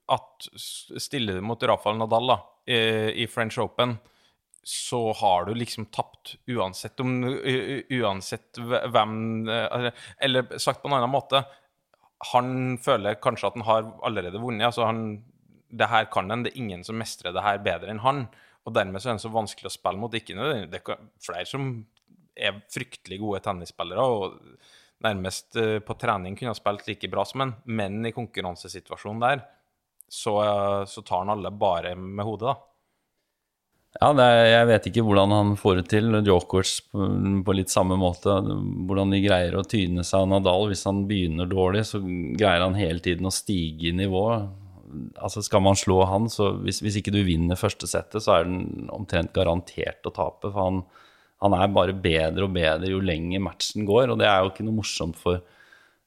[0.10, 0.48] at
[0.98, 4.00] stiller du mot Rafael Nadal da, i, French Open,
[4.66, 9.14] så har du liksom tapt uansett om Uansett hvem
[9.48, 9.86] eh,
[10.20, 11.46] Eller sagt på en annen måte,
[12.34, 14.66] han føler kanskje at han har allerede vunnet.
[14.68, 15.22] altså han,
[15.70, 18.26] Det her kan han, det er ingen som mestrer det her bedre enn han.
[18.68, 20.14] Og dermed så er han så vanskelig å spille mot.
[20.14, 21.86] Ikke nødvendig- Det er flere som
[22.36, 24.04] er fryktelig gode tennisspillere.
[24.04, 24.40] og
[25.04, 29.44] nærmest eh, på trening kunne ha spilt like bra som en, men i konkurransesituasjonen der,
[30.10, 30.34] så,
[30.88, 32.56] så tar han alle bare med hodet, da.
[33.98, 36.12] Ja, er, jeg vet ikke hvordan han får det til.
[36.22, 37.08] Djokovic på,
[37.48, 38.36] på litt samme måte.
[38.86, 40.68] Hvordan de greier å tyne seg av Nadal.
[40.70, 44.26] Hvis han begynner dårlig, så greier han hele tiden å stige i nivå.
[45.20, 48.48] Altså Skal man slå han, så hvis, hvis ikke du vinner første settet, så er
[48.48, 50.52] den omtrent garantert å tape.
[50.52, 50.82] For han,
[51.44, 54.14] han er bare bedre og bedre jo lenger matchen går.
[54.14, 55.44] Og det er jo ikke noe morsomt for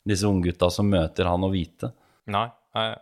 [0.09, 1.93] disse unggutta som møter han å vite.
[2.33, 2.47] Nei.
[2.79, 2.97] eh,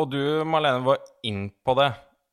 [0.00, 1.90] Og du, Marlene, var inn på det,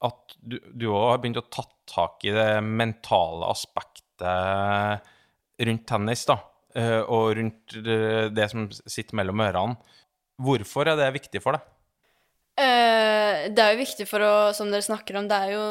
[0.07, 5.13] at du, òg har begynt å ta tak i det mentale aspektet
[5.67, 6.37] rundt tennis, da,
[6.77, 9.97] eh, og rundt det, det som sitter mellom ørene.
[10.37, 11.65] Hvorfor er det viktig for deg?
[12.57, 15.65] Eh, det er jo viktig for å, som dere snakker om, det er jo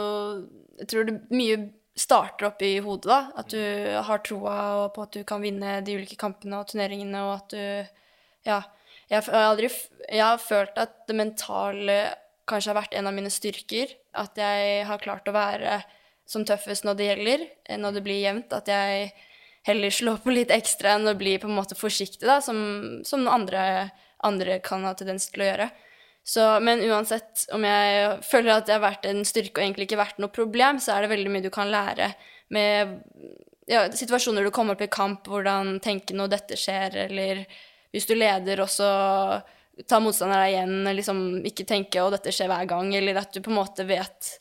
[0.77, 1.57] Jeg tror det mye
[1.97, 3.21] starter opp i hodet, da.
[3.41, 3.61] At du
[4.07, 7.63] har troa på at du kan vinne de ulike kampene og turneringene, og at du
[8.47, 8.63] Ja.
[9.09, 9.71] Jeg, har aldri
[10.11, 11.97] Jeg har følt at det mentale
[12.47, 13.95] kanskje har vært en av mine styrker.
[14.15, 15.81] At jeg har klart å være
[16.27, 18.53] som tøffest når det gjelder, eh, når det blir jevnt.
[18.53, 19.13] At jeg
[19.67, 23.27] heller slår på litt ekstra enn å bli på en måte forsiktig, da, som, som
[23.27, 23.91] andre,
[24.23, 25.71] andre kan ha tendens til å gjøre.
[26.27, 30.01] Så, men uansett om jeg føler at det har vært en styrke og egentlig ikke
[30.01, 32.11] vært noe problem, så er det veldig mye du kan lære
[32.55, 32.97] med
[33.71, 37.45] ja, situasjoner du kommer opp i kamp, hvordan tenke når dette skjer, eller
[37.95, 38.89] hvis du leder, og så
[39.87, 43.43] ta motstanderen deg igjen, liksom ikke tenke 'å, dette skjer hver gang', eller at du
[43.45, 44.39] på en måte vet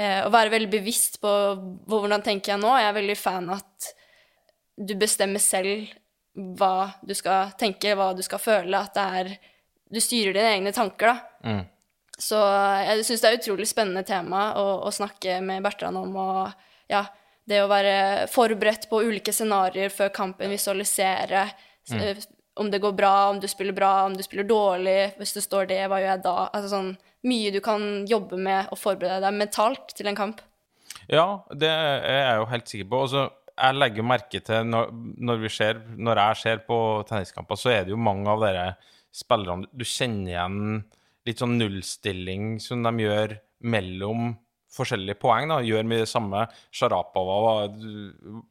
[0.00, 1.30] eh, Å være veldig bevisst på
[1.86, 2.70] hvordan tenker jeg nå.
[2.80, 3.90] Jeg er veldig fan av at
[4.80, 5.92] du bestemmer selv
[6.32, 9.34] hva du skal tenke, hva du skal føle, at det er
[9.92, 11.60] Du styrer dine egne tanker, da.
[12.22, 12.38] Så
[12.86, 16.92] jeg syns det er et utrolig spennende tema å, å snakke med Bertrand om, og
[16.92, 17.02] ja,
[17.48, 21.48] det å være forberedt på ulike scenarioer før kampen, visualisere
[21.90, 22.22] mm.
[22.62, 25.68] om det går bra, om du spiller bra, om du spiller dårlig, hvis det står
[25.72, 26.36] det, hva gjør jeg da?
[26.52, 26.92] Altså sånn
[27.26, 30.42] mye du kan jobbe med og forberede deg mentalt til en kamp.
[31.10, 33.02] Ja, det er jeg jo helt sikker på.
[33.06, 34.90] Altså, jeg legger merke til når,
[35.28, 36.78] når, vi ser, når jeg ser på
[37.08, 38.66] tenniskamper, så er det jo mange av dere
[39.12, 40.62] spillerne Du kjenner igjen
[41.28, 44.32] litt sånn nullstilling som de gjør mellom
[44.72, 45.50] forskjellige poeng.
[45.52, 46.46] da, Gjør mye det samme.
[46.72, 47.68] Sharapova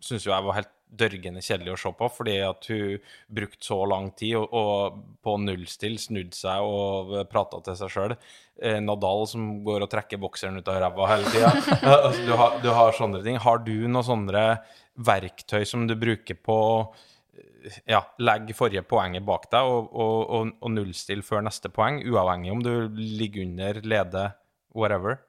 [0.03, 3.77] syns jo jeg var helt dørgende kjedelig å se på, fordi at hun brukte så
[3.87, 8.15] lang tid og, og på nullstill snudde seg og prata til seg sjøl.
[8.59, 11.53] Eh, Nadal som går og trekker bokseren ut av ræva hele tida.
[11.95, 13.39] altså, du, du har sånne ting.
[13.41, 14.45] Har du noen sånne
[14.99, 16.59] verktøy som du bruker på
[17.89, 22.63] ja, legge forrige poenget bak deg og, og, og, nullstille før neste poeng, uavhengig om
[22.65, 24.37] du ligger under, leder,
[24.75, 25.19] whatever?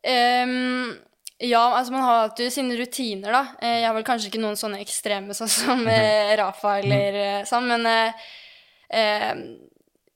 [0.00, 0.92] Um,
[1.40, 3.42] ja, altså man har alltid sine rutiner, da.
[3.60, 7.68] Eh, jeg har vel kanskje ikke noen sånne ekstreme sånn som eh, Rafa eller sånn,
[7.70, 9.42] men uh,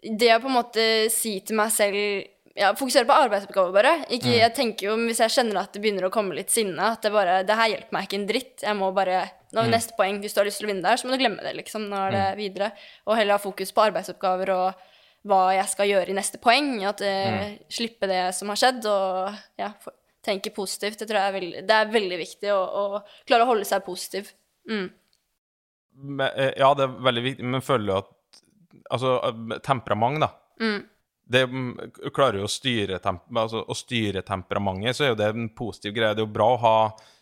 [0.05, 3.93] det å på en måte si til meg selv ja, Fokusere på arbeidsoppgaver, bare.
[4.15, 4.37] Ikke, mm.
[4.39, 7.11] jeg tenker jo, Hvis jeg kjenner at det begynner å komme litt sinne, at det
[7.15, 8.55] bare Det her hjelper meg ikke en dritt.
[8.63, 9.71] Jeg må bare Nå mm.
[9.73, 10.21] neste poeng.
[10.23, 11.89] Hvis du har lyst til å vinne der, så må du glemme det, liksom.
[11.91, 12.39] Nå er det mm.
[12.39, 12.71] videre.
[13.07, 14.87] Og heller ha fokus på arbeidsoppgaver og
[15.25, 16.73] hva jeg skal gjøre i neste poeng.
[16.87, 17.61] At mm.
[17.75, 19.71] Slippe det som har skjedd, og ja,
[20.27, 20.99] tenke positivt.
[21.01, 22.85] Det tror jeg er veldig, det er veldig viktig å, å,
[23.29, 24.31] klare å holde seg positiv.
[24.71, 24.89] Mm.
[25.95, 28.13] Men, eh, ja, det er veldig viktig, men føler du at
[28.93, 29.15] Altså,
[29.65, 30.27] temperament, da.
[30.61, 30.83] Mm.
[31.25, 31.71] Det mm,
[32.13, 36.13] klarer jo å styre, altså, å styre temperamentet, så er jo det en positiv greie.
[36.13, 36.77] Det er jo bra å ha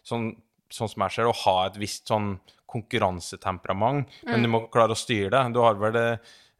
[0.06, 0.32] sånn,
[0.72, 2.34] sånn som jeg ser å ha et visst sånn
[2.72, 4.32] konkurransetemperament, mm.
[4.32, 5.44] men du må klare å styre det.
[5.54, 6.08] Du har vel det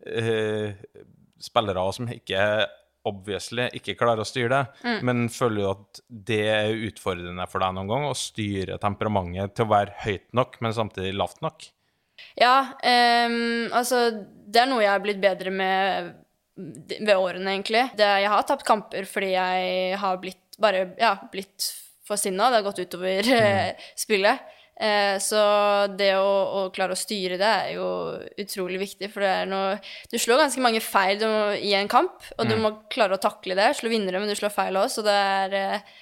[0.07, 0.79] eh,
[1.43, 2.45] spillere som ikke
[3.09, 4.99] obviously ikke klarer å styre det, mm.
[5.09, 9.67] men føler du at det er utfordrende for deg noen gang å styre temperamentet til
[9.67, 11.67] å være høyt nok, men samtidig lavt nok?
[12.39, 16.13] Ja, um, altså Det er noe jeg har blitt bedre med
[16.57, 17.87] ved årene, egentlig.
[17.97, 21.71] Det, jeg har tapt kamper fordi jeg har blitt bare ja, blitt
[22.07, 22.51] for sinna.
[22.51, 23.87] Det har gått utover mm.
[24.05, 24.51] spillet.
[24.83, 25.41] Eh, så
[25.95, 27.87] det å, å, klare å styre det er jo
[28.41, 29.77] utrolig viktig, for det er noe
[30.11, 31.21] Du slår ganske mange feil
[31.61, 32.63] i en kamp, og du mm.
[32.65, 33.73] må klare å takle det.
[33.79, 35.93] Slå vinnere, men du slår feil også, så det er eh,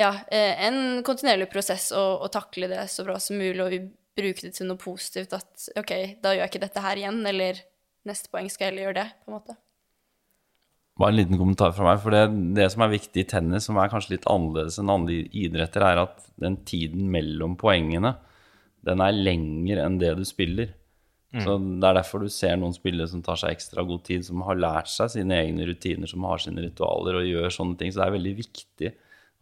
[0.00, 4.48] ja, eh, en kontinuerlig prosess å, å, takle det så bra som mulig, og bruke
[4.48, 5.36] det til noe positivt.
[5.36, 5.92] At OK,
[6.24, 7.62] da gjør jeg ikke dette her igjen, eller
[8.08, 9.60] neste poeng skal jeg heller gjøre det, på en måte.
[10.96, 12.00] Bare en liten kommentar fra meg.
[12.00, 12.22] For det,
[12.56, 16.00] det, som er viktig i tennis, som er kanskje litt annerledes enn andre idretter, er
[16.06, 18.14] at den tiden mellom poengene,
[18.86, 20.72] den er lengre enn det du spiller.
[21.34, 21.42] Mm.
[21.42, 24.44] Så Det er derfor du ser noen spillere som tar seg ekstra god tid, som
[24.46, 27.92] har lært seg sine egne rutiner, som har sine ritualer og gjør sånne ting.
[27.92, 28.92] Så det er veldig viktig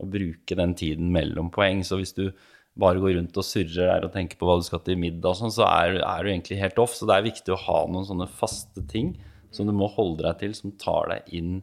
[0.02, 1.84] å bruke den tiden mellom poeng.
[1.86, 2.26] Så hvis du
[2.74, 5.54] bare går rundt og surrer der og tenker på hva du skal til middag, sånn,
[5.54, 6.96] så er, er, du egentlig helt off.
[6.98, 9.14] Så det er viktig å ha noen sånne faste ting
[9.56, 11.58] som du må holde deg til, som tar deg inn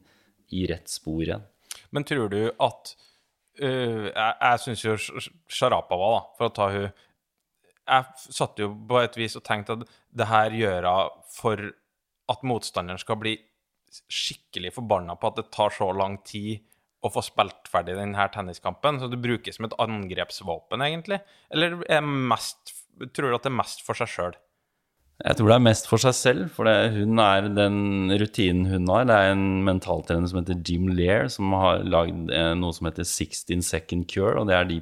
[0.52, 1.46] i rett spor igjen.
[1.96, 2.94] Men tror du at
[3.62, 4.96] uh, Jeg, jeg syns jo
[5.52, 6.90] Sharapova, da, for å ta hun
[7.88, 11.72] Jeg satt jo på et vis og tenkte at det her gjør hun for
[12.32, 13.38] at motstanderen skal bli
[13.92, 16.62] skikkelig forbanna på at det tar så lang tid
[17.02, 19.00] å få spilt ferdig denne tenniskampen.
[19.02, 21.20] Så det brukes som et angrepsvåpen, egentlig?
[21.54, 22.76] Eller er mest,
[23.16, 24.38] tror du at det er mest for seg sjøl?
[25.22, 28.90] Jeg tror det er mest for seg selv, for det, hun er den rutinen hun
[28.90, 29.06] har.
[29.06, 33.06] Det er en mentaltrener som heter Jim Lear, som har lagd eh, noe som heter
[33.06, 34.80] 16 second cure, og det er de,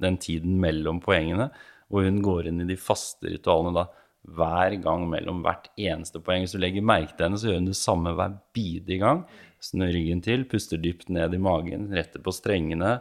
[0.00, 1.50] den tiden mellom poengene.
[1.92, 3.86] Og hun går inn i de faste ritualene da
[4.32, 6.46] hver gang mellom hvert eneste poeng.
[6.46, 9.24] Hvis du legger merke til henne, så gjør hun det samme hver bidige gang.
[9.62, 13.00] Snur ryggen til, puster dypt ned i magen, retter på strengene,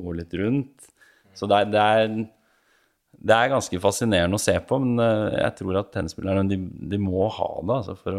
[0.00, 0.90] går litt rundt.
[1.38, 2.08] Så det er, det er
[3.18, 6.56] det er ganske fascinerende å se på, men eh, jeg tror at tennisspillerne de,
[6.92, 8.16] de, må ha det altså, for å,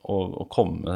[0.00, 0.92] å, å komme,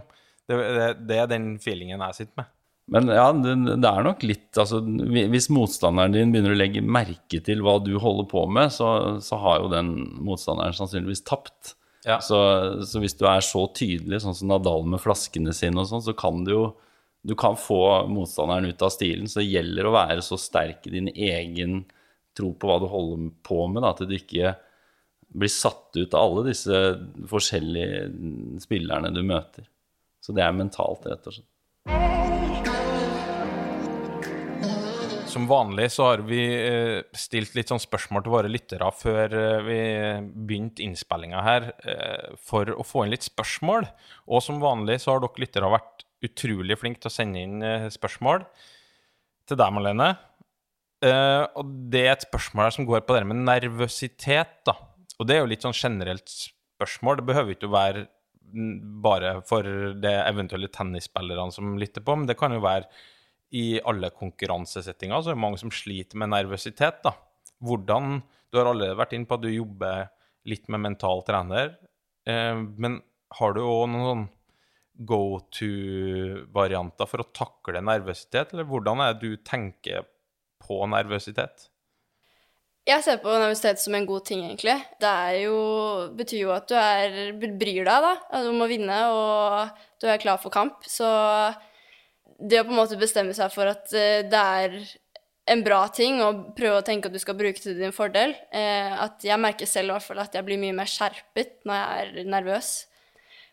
[0.49, 2.47] Det, det, det er den feelingen jeg sitter med.
[2.89, 7.41] Men ja, det, det, er nok litt altså, Hvis motstanderen din begynner å legge merke
[7.45, 9.91] til hva du holder på med, så, så har jo den
[10.25, 11.75] motstanderen sannsynligvis tapt.
[12.07, 12.17] Ja.
[12.23, 12.39] Så,
[12.87, 16.15] så, hvis du er så tydelig, sånn som Nadal med flaskene sine og sånn, så
[16.17, 16.63] kan du jo
[17.21, 19.27] du kan få motstanderen ut av stilen.
[19.27, 21.81] Så det gjelder å være så sterk i din egen
[22.37, 24.55] tro på hva du holder på med, da, at du ikke
[25.29, 26.79] blir satt ut av alle disse
[27.29, 28.07] forskjellige
[28.63, 29.67] spillerne du møter.
[30.23, 32.28] Så det er mentalt, rett og slett.
[35.29, 39.59] Som vanlig så har vi eh, stilt litt sånn spørsmål til våre lyttere før eh,
[39.61, 39.81] vi
[40.33, 43.85] begynte innspillinga her, eh, for å få inn litt spørsmål.
[44.25, 47.61] Og som vanlig så har dere lyttere vært utrolig flinke til å sende inn
[47.93, 48.41] spørsmål
[49.45, 50.09] til deg, Malene.
[50.99, 54.75] Og det er et spørsmål her som går på det med nervøsitet, da.
[55.15, 57.21] Og det er jo litt sånn generelt spørsmål.
[57.21, 58.03] Det behøver ikke å være
[59.05, 59.63] bare for
[60.01, 62.89] det eventuelle tennisspillerne som lytter på, men det kan jo være
[63.55, 67.15] i alle konkurransesettinger, så er det mange som sliter med nervøsitet, da.
[67.59, 70.07] Hvordan Du har allerede vært inne på at du jobber
[70.49, 71.75] litt med mental trener,
[72.25, 72.95] eh, men
[73.37, 74.23] har du òg noen sånn
[75.05, 80.07] go to-varianter for å takle nervøsitet, eller hvordan er det du tenker
[80.65, 81.69] på nervøsitet?
[82.89, 84.75] Jeg ser på nervøsitet som en god ting, egentlig.
[85.01, 85.57] Det jo,
[86.17, 88.13] betyr jo at du er, bryr deg, da.
[88.41, 90.81] Du må vinne, og du er klar for kamp.
[90.89, 91.05] Så
[92.39, 94.77] det å på en måte bestemme seg for at eh, det er
[95.49, 98.35] en bra ting og prøve å tenke at du skal bruke til din fordel.
[98.55, 101.81] Eh, at jeg merker selv i hvert fall at jeg blir mye mer skjerpet når
[101.81, 102.71] jeg er nervøs.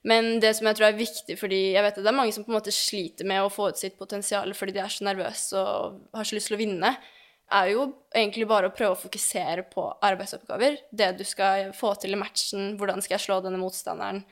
[0.06, 2.44] Men det som jeg tror er viktig, fordi jeg vet at det er mange som
[2.46, 5.58] på en måte sliter med å få ut sitt potensial fordi de er så nervøse
[5.58, 6.92] og har så lyst til å vinne,
[7.56, 10.78] er jo egentlig bare å prøve å fokusere på arbeidsoppgaver.
[10.90, 14.22] Det du skal få til i matchen, hvordan skal jeg slå denne motstanderen.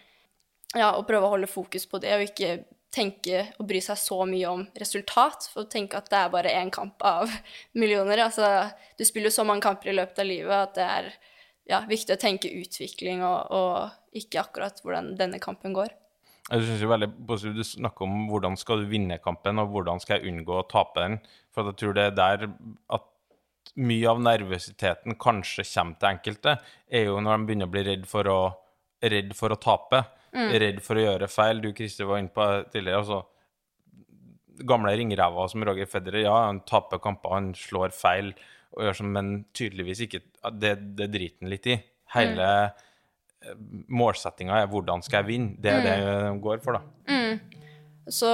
[0.74, 4.20] Ja, og prøve å holde fokus på det, og ikke tenke og bry seg så
[4.28, 5.48] mye om resultat.
[5.52, 7.32] For å tenke at det er bare én kamp av
[7.80, 8.26] millioner.
[8.28, 11.10] Altså, du spiller jo så mange kamper i løpet av livet at det er
[11.70, 15.92] ja, viktig å tenke utvikling og, og ikke akkurat hvordan denne kampen går.
[16.44, 20.02] Jeg synes jo veldig positivt Du snakker om hvordan skal du vinne kampen, og hvordan
[20.02, 21.18] skal jeg unngå å tape den.
[21.54, 22.48] For jeg tror det er der
[22.92, 23.10] at
[23.80, 28.04] mye av nervøsiteten kanskje kommer til enkelte, er jo når de begynner å bli redd
[28.10, 28.40] for å,
[29.02, 30.02] redd for å tape.
[30.34, 30.50] Mm.
[30.62, 31.62] Redd for å gjøre feil.
[31.62, 33.02] Du, Christer, var inne på tidligere.
[33.02, 33.22] altså
[34.68, 38.32] Gamle ringrever som Roger Federer, ja, han taper kamper, han slår feil,
[38.74, 40.20] og gjør sånn, men tydeligvis ikke
[40.60, 41.78] Det, det driter han litt i.
[42.14, 43.84] Hele mm.
[43.88, 45.56] målsettinga er 'hvordan skal jeg vinne'?
[45.58, 45.86] Det er mm.
[45.86, 45.96] det
[46.28, 46.82] de går for, da.
[47.08, 47.40] Mm.
[48.12, 48.30] Så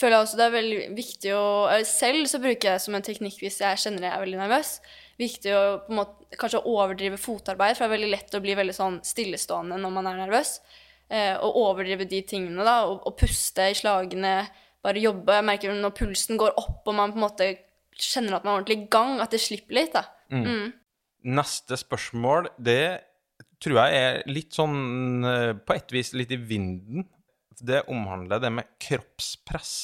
[0.00, 1.46] føler jeg også det er veldig viktig å
[1.86, 4.80] Selv så bruker jeg det som en teknikk hvis jeg kjenner jeg er veldig nervøs
[5.20, 8.56] viktig å på en måte, kanskje overdrive fotarbeid, for det er veldig lett å bli
[8.58, 10.56] veldig sånn stillestående når man er nervøs.
[11.12, 14.36] Eh, og overdrive de tingene, da, og, og, puste i slagene,
[14.84, 15.36] bare jobbe.
[15.38, 17.50] Jeg merker når pulsen går opp, og man på en måte
[17.94, 20.06] kjenner at man er ordentlig i gang, at det slipper litt, da.
[20.32, 20.46] Mm.
[20.48, 20.70] Mm.
[21.38, 23.04] Neste spørsmål, det
[23.62, 27.06] tror jeg er litt sånn eh, På et vis litt i vinden.
[27.54, 29.74] Det omhandler det med kroppspress.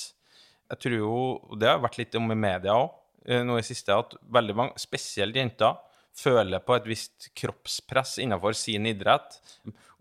[0.70, 1.14] Jeg tror jo
[1.60, 5.36] Det har vært litt om i media òg nå i siste at veldig mange, spesielt
[5.36, 5.76] jenter,
[6.16, 9.38] føler på et visst kroppspress innenfor sin idrett.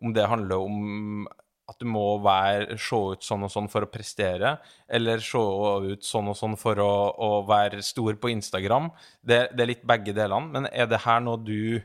[0.02, 1.28] Om det handler om
[1.70, 4.56] at du må være, se ut sånn og sånn for å prestere,
[4.90, 5.42] eller se
[5.86, 8.90] ut sånn og sånn for å, å være stor på Instagram.
[9.22, 10.50] Det, det, er litt begge delene.
[10.56, 11.78] Men er det her noe du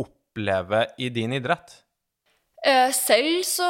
[0.00, 1.82] opplever i din idrett?
[2.62, 3.68] Uh, selv så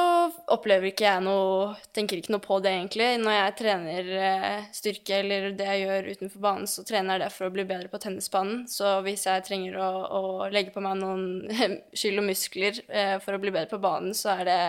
[0.52, 3.06] opplever ikke jeg noe Tenker ikke noe på det, egentlig.
[3.22, 7.30] Når jeg trener uh, styrke eller det jeg gjør utenfor banen, så trener jeg det
[7.32, 8.66] for å bli bedre på tennisbanen.
[8.68, 11.24] Så hvis jeg trenger å, å legge på meg noen
[11.98, 14.62] skyld og muskler uh, for å bli bedre på banen, så er det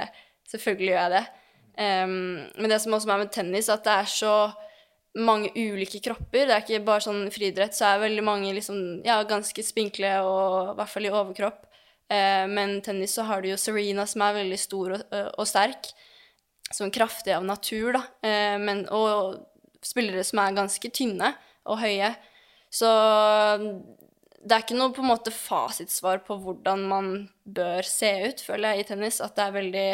[0.53, 1.21] Selvfølgelig gjør jeg det.
[1.79, 4.33] Men det som også er med tennis, at det er så
[5.17, 6.43] mange ulike kropper.
[6.45, 10.73] Det er ikke bare sånn friidrett, så er veldig mange liksom, ja, ganske spinkle og
[10.73, 11.63] i hvert fall i overkropp.
[12.11, 15.91] Eh, men tennis så har du jo Serena, som er veldig stor og, og sterk.
[16.73, 18.03] Som kraftig av natur, da.
[18.25, 19.43] Eh, men, og
[19.83, 21.33] spillere som er ganske tynne
[21.69, 22.13] og høye.
[22.73, 22.89] Så
[24.43, 27.13] det er ikke noe på en måte fasitsvar på hvordan man
[27.43, 29.21] bør se ut, føler jeg, i tennis.
[29.23, 29.87] At det er veldig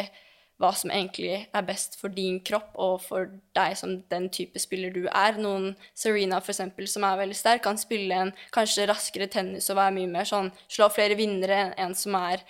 [0.60, 4.92] hva som egentlig er best for din kropp og for deg som den type spiller
[4.92, 5.38] du er.
[5.40, 9.80] Noen Serena, for eksempel, som er veldig sterk, kan spille en kanskje raskere tennis og
[9.80, 12.44] være mye mer sånn Slå flere vinnere enn en som er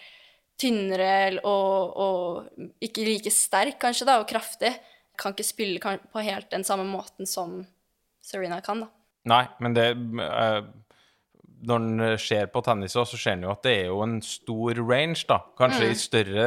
[0.60, 4.74] tynnere og, og, ikke like sterk, kanskje, da, og kraftig.
[5.20, 7.62] Kan ikke spille på helt den samme måten som
[8.24, 8.92] Serena kan, da.
[9.30, 10.62] Nei, men det uh
[11.60, 14.80] når en ser på tennis, så ser en jo at det er jo en stor
[14.80, 15.42] range, da.
[15.58, 15.90] Kanskje mm.
[15.90, 16.46] i større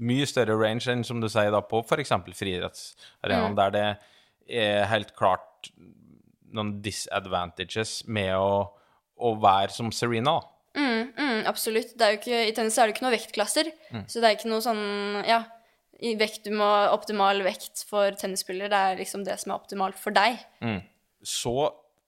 [0.00, 2.14] mye større range enn som du sier da på f.eks.
[2.38, 3.58] friidrettsarenaen, mm.
[3.58, 3.86] der det
[4.62, 5.70] er helt klart
[6.52, 8.72] noen disadvantages med å,
[9.16, 10.38] å være som Serena.
[10.76, 11.94] Mm, mm, absolutt.
[11.96, 14.06] Ikke, I tennis er det ikke noen vektklasser, mm.
[14.08, 14.84] så det er ikke noe sånn
[15.28, 15.42] Ja,
[16.18, 18.72] vekt, du må optimal vekt for tennisspillere.
[18.72, 20.40] Det er liksom det som er optimalt for deg.
[20.64, 20.80] Mm.
[21.22, 21.56] Så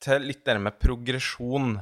[0.04, 1.76] til litt det med progresjon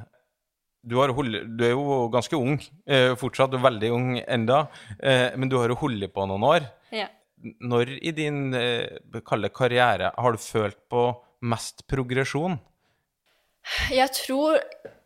[0.82, 4.64] du, holdt, du, er jo ganske ung eh, fortsatt, du er veldig ung enda,
[4.98, 6.66] eh, men du har jo holdt på noen år.
[6.94, 7.08] Ja.
[7.62, 8.98] Når i din eh,
[9.54, 11.10] karriere har du følt på
[11.42, 12.58] mest progresjon?
[13.94, 14.58] Jeg tror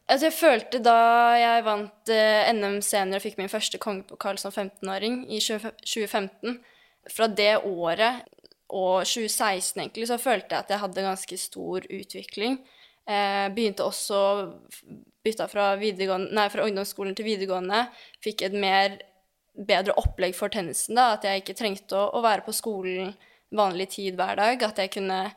[0.07, 0.99] altså Jeg følte da
[1.37, 6.61] jeg vant eh, NM senior og fikk min første kongepokal som 15-åring i 2015
[7.12, 8.22] Fra det året
[8.66, 12.57] og 2016 egentlig, så følte jeg at jeg hadde ganske stor utvikling.
[13.07, 14.21] Eh, begynte også
[15.27, 17.87] bytta fra, nei, fra ungdomsskolen til videregående.
[18.23, 18.99] Fikk et mer
[19.57, 20.99] bedre opplegg for tennisen.
[20.99, 23.15] da, At jeg ikke trengte å, å være på skolen
[23.55, 24.63] vanlig tid hver dag.
[24.63, 25.31] At jeg kunne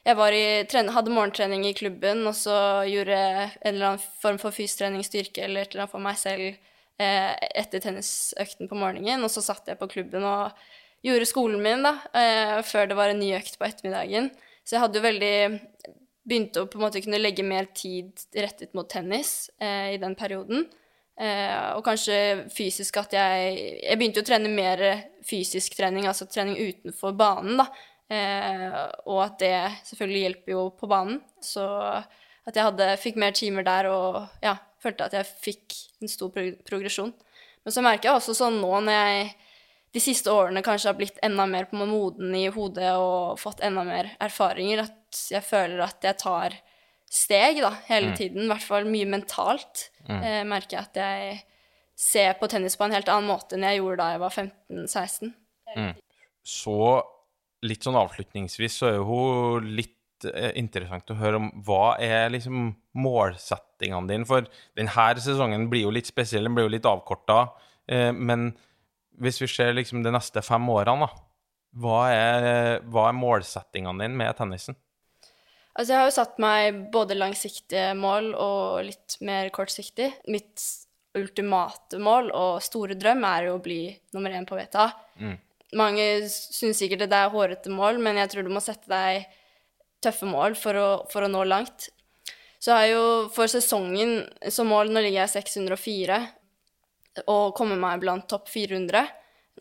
[0.00, 4.50] Jeg i, hadde morgentrening i klubben, og så gjorde jeg en eller annen form for
[4.50, 6.56] fystrening, styrke eller et eller annet for meg selv
[6.96, 9.20] eh, etter tennisøkten på morgenen.
[9.20, 10.56] Og så satt jeg på klubben og
[11.04, 14.30] gjorde skolen min, da, eh, før det var en ny økt på ettermiddagen.
[14.64, 15.36] Så jeg hadde jo veldig
[16.30, 20.14] Begynte å på en måte kunne legge mer tid rettet mot tennis eh, i den
[20.18, 20.68] perioden.
[21.20, 24.84] Eh, og kanskje fysisk at jeg Jeg begynte jo å trene mer
[25.26, 27.66] fysisk trening, altså trening utenfor banen, da.
[28.10, 29.54] Eh, og at det
[29.90, 31.20] selvfølgelig hjelper jo på banen.
[31.42, 31.66] Så
[32.46, 36.32] at jeg hadde, fikk mer timer der og ja, følte at jeg fikk en stor
[36.66, 37.12] progresjon.
[37.64, 39.30] Men så merker jeg også sånn nå når jeg
[39.90, 43.82] de siste årene kanskje har blitt enda mer på moden i hodet og fått enda
[43.86, 46.54] mer erfaringer, at jeg føler at jeg tar
[47.10, 48.18] steg da, hele mm.
[48.18, 48.44] tiden.
[48.44, 49.88] I hvert fall mye mentalt.
[50.06, 50.18] Mm.
[50.20, 51.40] Eh, merker jeg at jeg
[52.00, 55.32] ser på tennis på en helt annen måte enn jeg gjorde da jeg var 15-16.
[55.74, 55.90] Mm.
[56.46, 56.76] Så
[57.66, 59.18] litt sånn avslutningsvis så er jo
[59.60, 62.70] litt eh, interessant å høre om hva er liksom
[63.00, 64.28] målsettingene dine?
[64.28, 64.46] For
[64.78, 67.42] denne sesongen blir jo litt spesiell, den blir jo litt avkorta.
[67.90, 68.52] Eh, men
[69.20, 71.26] hvis vi ser liksom de neste fem årene, da,
[71.80, 72.46] hva er,
[72.90, 74.78] hva er målsettingene dine med tennisen?
[75.76, 80.10] Altså, jeg har jo satt meg både langsiktige mål og litt mer kortsiktig.
[80.32, 80.64] Mitt
[81.16, 84.88] ultimate mål og store drøm er jo å bli nummer én på VTA.
[85.22, 85.36] Mm.
[85.78, 89.28] Mange syns sikkert det er hårete mål, men jeg tror du må sette deg
[90.02, 91.90] tøffe mål for å, for å nå langt.
[92.60, 94.18] Så har jeg jo for sesongen
[94.52, 96.18] som mål Nå ligger jeg 604,
[97.26, 99.06] å komme meg blant topp 400.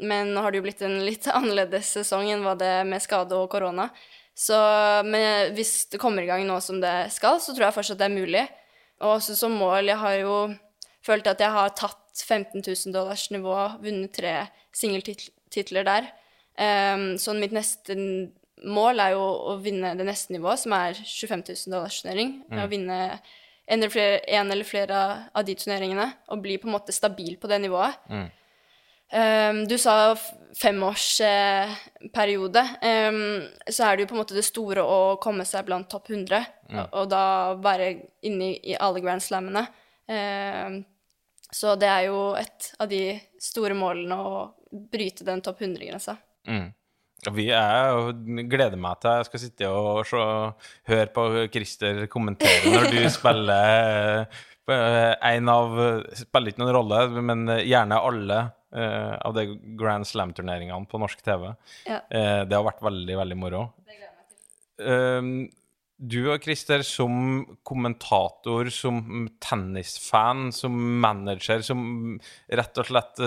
[0.05, 3.03] Men nå har det jo blitt en litt annerledes sesong enn hva det er med
[3.03, 3.89] skade og korona.
[4.39, 4.55] Så
[5.03, 8.07] men hvis det kommer i gang nå som det skal, så tror jeg fortsatt det
[8.07, 8.45] er mulig.
[9.03, 10.35] Og også som mål Jeg har jo
[11.03, 14.33] følt at jeg har tatt 15 000 dollars nivå, vunnet tre
[14.75, 16.09] singeltitler der.
[16.59, 17.95] Um, så mitt neste
[18.67, 19.23] mål er jo
[19.53, 22.33] å vinne det neste nivået, som er 25 000 dollars turnering.
[22.49, 22.59] Mm.
[22.59, 22.99] Å vinne
[23.69, 24.99] en eller, flere, en eller flere
[25.29, 27.93] av de turneringene og bli på en måte stabil på det nivået.
[28.09, 28.27] Mm.
[29.09, 30.15] Um, du sa
[30.57, 32.63] femårsperiode.
[32.81, 35.89] Eh, um, så er det jo på en måte det store å komme seg blant
[35.89, 36.77] topp 100, mm.
[36.77, 37.23] og, og, da
[37.61, 37.87] være
[38.29, 39.63] inne i, i alle Grand Slammene.
[40.09, 40.73] Um,
[41.49, 46.17] så det er jo et av de store målene å bryte den topp 100-grensa.
[46.49, 46.69] Mm.
[47.35, 48.13] Vi er,
[48.47, 50.21] gleder meg til jeg skal sitte og se,
[50.87, 55.75] høre på Christer kommentere når du spiller eh, en av
[56.15, 58.39] Spiller ikke noen rolle, men gjerne alle
[58.75, 59.47] uh, av de
[59.79, 61.47] Grand Slam-turneringene på norsk TV.
[61.89, 62.03] Ja.
[62.05, 63.63] Uh, det har vært veldig, veldig moro.
[63.81, 65.58] Det gleder jeg meg til.
[65.99, 71.81] Du og Christer, som kommentator, som tennisfan, som manager, som
[72.47, 73.19] rett og slett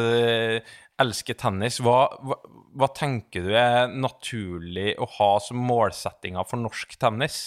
[1.02, 1.82] elsker tennis.
[1.84, 2.38] Hva, hva,
[2.80, 7.42] hva, tenker du er naturlig å ha som målsettinger for norsk tennis?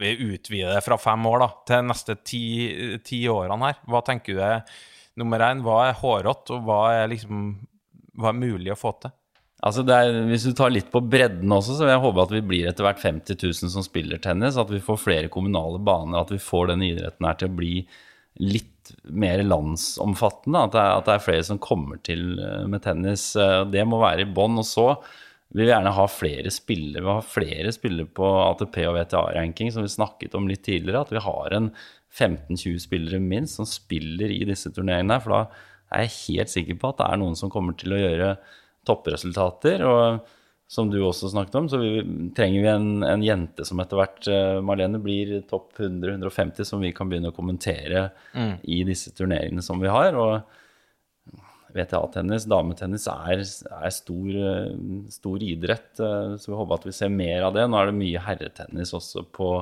[0.00, 2.42] Vi utvider det fra fem år da, til neste ti,
[3.04, 3.80] ti årene her.
[3.88, 4.80] Hva tenker du er
[5.20, 5.64] nummer én?
[5.64, 7.48] Hva er hårete, og hva er, liksom,
[8.16, 9.15] hva er mulig å få til?
[9.66, 12.42] Altså er, hvis du tar litt på bredden også, så vil jeg håpe at vi
[12.52, 14.58] blir etter hvert 50 000 som spiller tennis.
[14.60, 17.72] At vi får flere kommunale baner, at vi får denne idretten her til å bli
[18.46, 20.66] litt mer landsomfattende.
[20.68, 23.30] At det, er, at det, er, flere som kommer til eh, med tennis.
[23.40, 24.60] Eh, det må være i bånn.
[24.62, 24.86] Og så
[25.56, 27.02] vil vi gjerne ha flere spillere.
[27.02, 31.02] Vi har flere spillere på ATP og VTA-ranking, som vi snakket om litt tidligere.
[31.02, 31.72] At vi har en
[32.16, 35.18] 15-20 spillere minst som spiller i disse turneringene.
[35.24, 35.42] For da
[35.96, 38.30] er jeg helt sikker på at det er noen som kommer til å gjøre
[38.86, 39.84] toppresultater.
[39.86, 40.32] og
[40.66, 41.90] som du også snakket om, så vi,
[42.34, 46.90] trenger vi en, en, jente som etter hvert uh, Marlene blir topp 100-150, som vi
[46.94, 48.66] kan begynne å kommentere mm.
[48.74, 50.18] i disse turneringene som vi har.
[50.18, 51.36] Og
[51.76, 53.44] VTA-tennis, dametennis, er,
[53.78, 57.68] er stor, uh, stor, idrett, uh, så vi håper at vi ser mer av det.
[57.70, 59.52] Nå er det mye herretennis også på,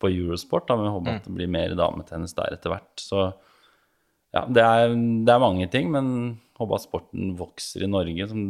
[0.00, 1.20] på Eurosport, da, men vi håper mm.
[1.20, 2.94] at det blir mer dametennis der etter hvert.
[2.96, 3.26] Så
[4.32, 6.14] ja, det er, det er mange ting, men
[6.60, 8.46] håper at sporten vokser i Norge, som,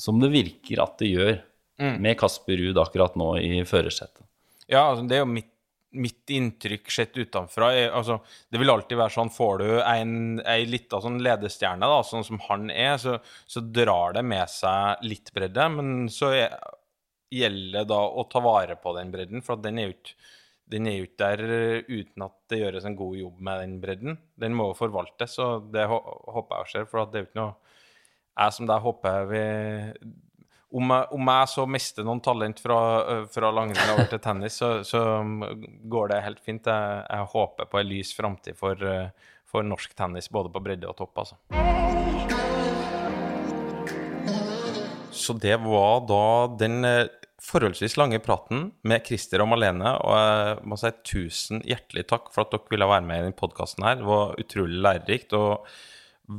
[0.00, 1.36] som det virker at det gjør,
[1.80, 1.98] mm.
[2.04, 4.24] med Kasper Ruud akkurat nå i førersetet.
[4.66, 5.50] Ja, altså, det er jo mitt,
[5.96, 7.70] mitt inntrykk sett utenfra.
[7.86, 8.18] Altså,
[8.52, 12.40] det vil alltid være sånn, får du en, ei lita sånn ledestjerne, da, sånn som
[12.48, 16.56] han er, så, så, drar det med seg litt bredde, men så er,
[17.32, 20.34] gjelder det da å ta vare på den bredden, for den er jo ikke
[20.72, 23.74] den er jo ikke der eh, uten at det gjøres en god jobb med den
[23.82, 24.18] bredden.
[24.34, 26.88] Den må jo forvaltes, og det håper jeg skjer.
[26.90, 27.54] For det er jo ikke noe
[28.36, 29.44] Jeg som deg håper vi
[30.76, 32.78] om jeg, om jeg, så mister noen talent fra,
[33.12, 35.00] eh, fra langrenn over til tennis, så, så,
[35.88, 36.66] går det helt fint.
[36.66, 40.90] Jeg, jeg håper på en lys framtid for, eh, for, norsk tennis, både på bredde
[40.90, 41.38] og topp, altså.
[45.16, 46.26] så det var da
[46.60, 46.84] den
[47.42, 49.92] forholdsvis lange praten med Christer og Malene.
[50.00, 53.38] Og jeg må si tusen hjertelig takk for at dere ville være med i denne
[53.38, 53.86] podkasten.
[53.86, 55.66] Det var utrolig lærerikt og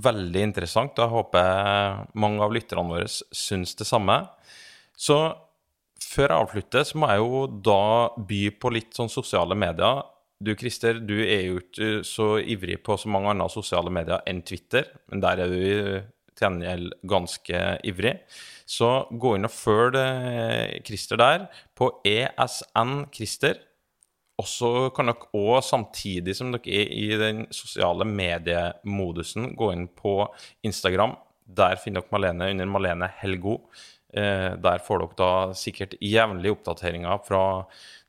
[0.08, 0.98] veldig interessant.
[0.98, 4.20] Og jeg håper mange av lytterne våre syns det samme.
[4.98, 5.20] Så
[6.02, 7.82] før jeg avslutter, så må jeg jo da
[8.30, 10.04] by på litt sånn sosiale medier.
[10.38, 14.44] Du Christer, du er jo ikke så ivrig på så mange andre sosiale medier enn
[14.46, 15.64] Twitter, men der er du
[16.38, 18.14] til gjengjeld ganske ivrig.
[18.68, 23.64] Så gå inn og følg eh, Christer der på ESN Christer.
[24.38, 29.88] Og så kan dere òg, samtidig som dere er i den sosiale mediemodusen, gå inn
[29.98, 30.20] på
[30.68, 31.16] Instagram.
[31.48, 33.64] Der finner dere Malene under Malene Helgo.
[34.14, 37.44] Eh, der får dere da sikkert jevnlige oppdateringer fra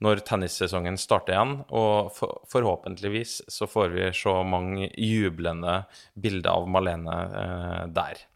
[0.04, 1.54] når tennissesongen starter igjen.
[1.74, 5.82] Og for, forhåpentligvis så får vi se mange jublende
[6.14, 8.26] bilder av Malene eh, der.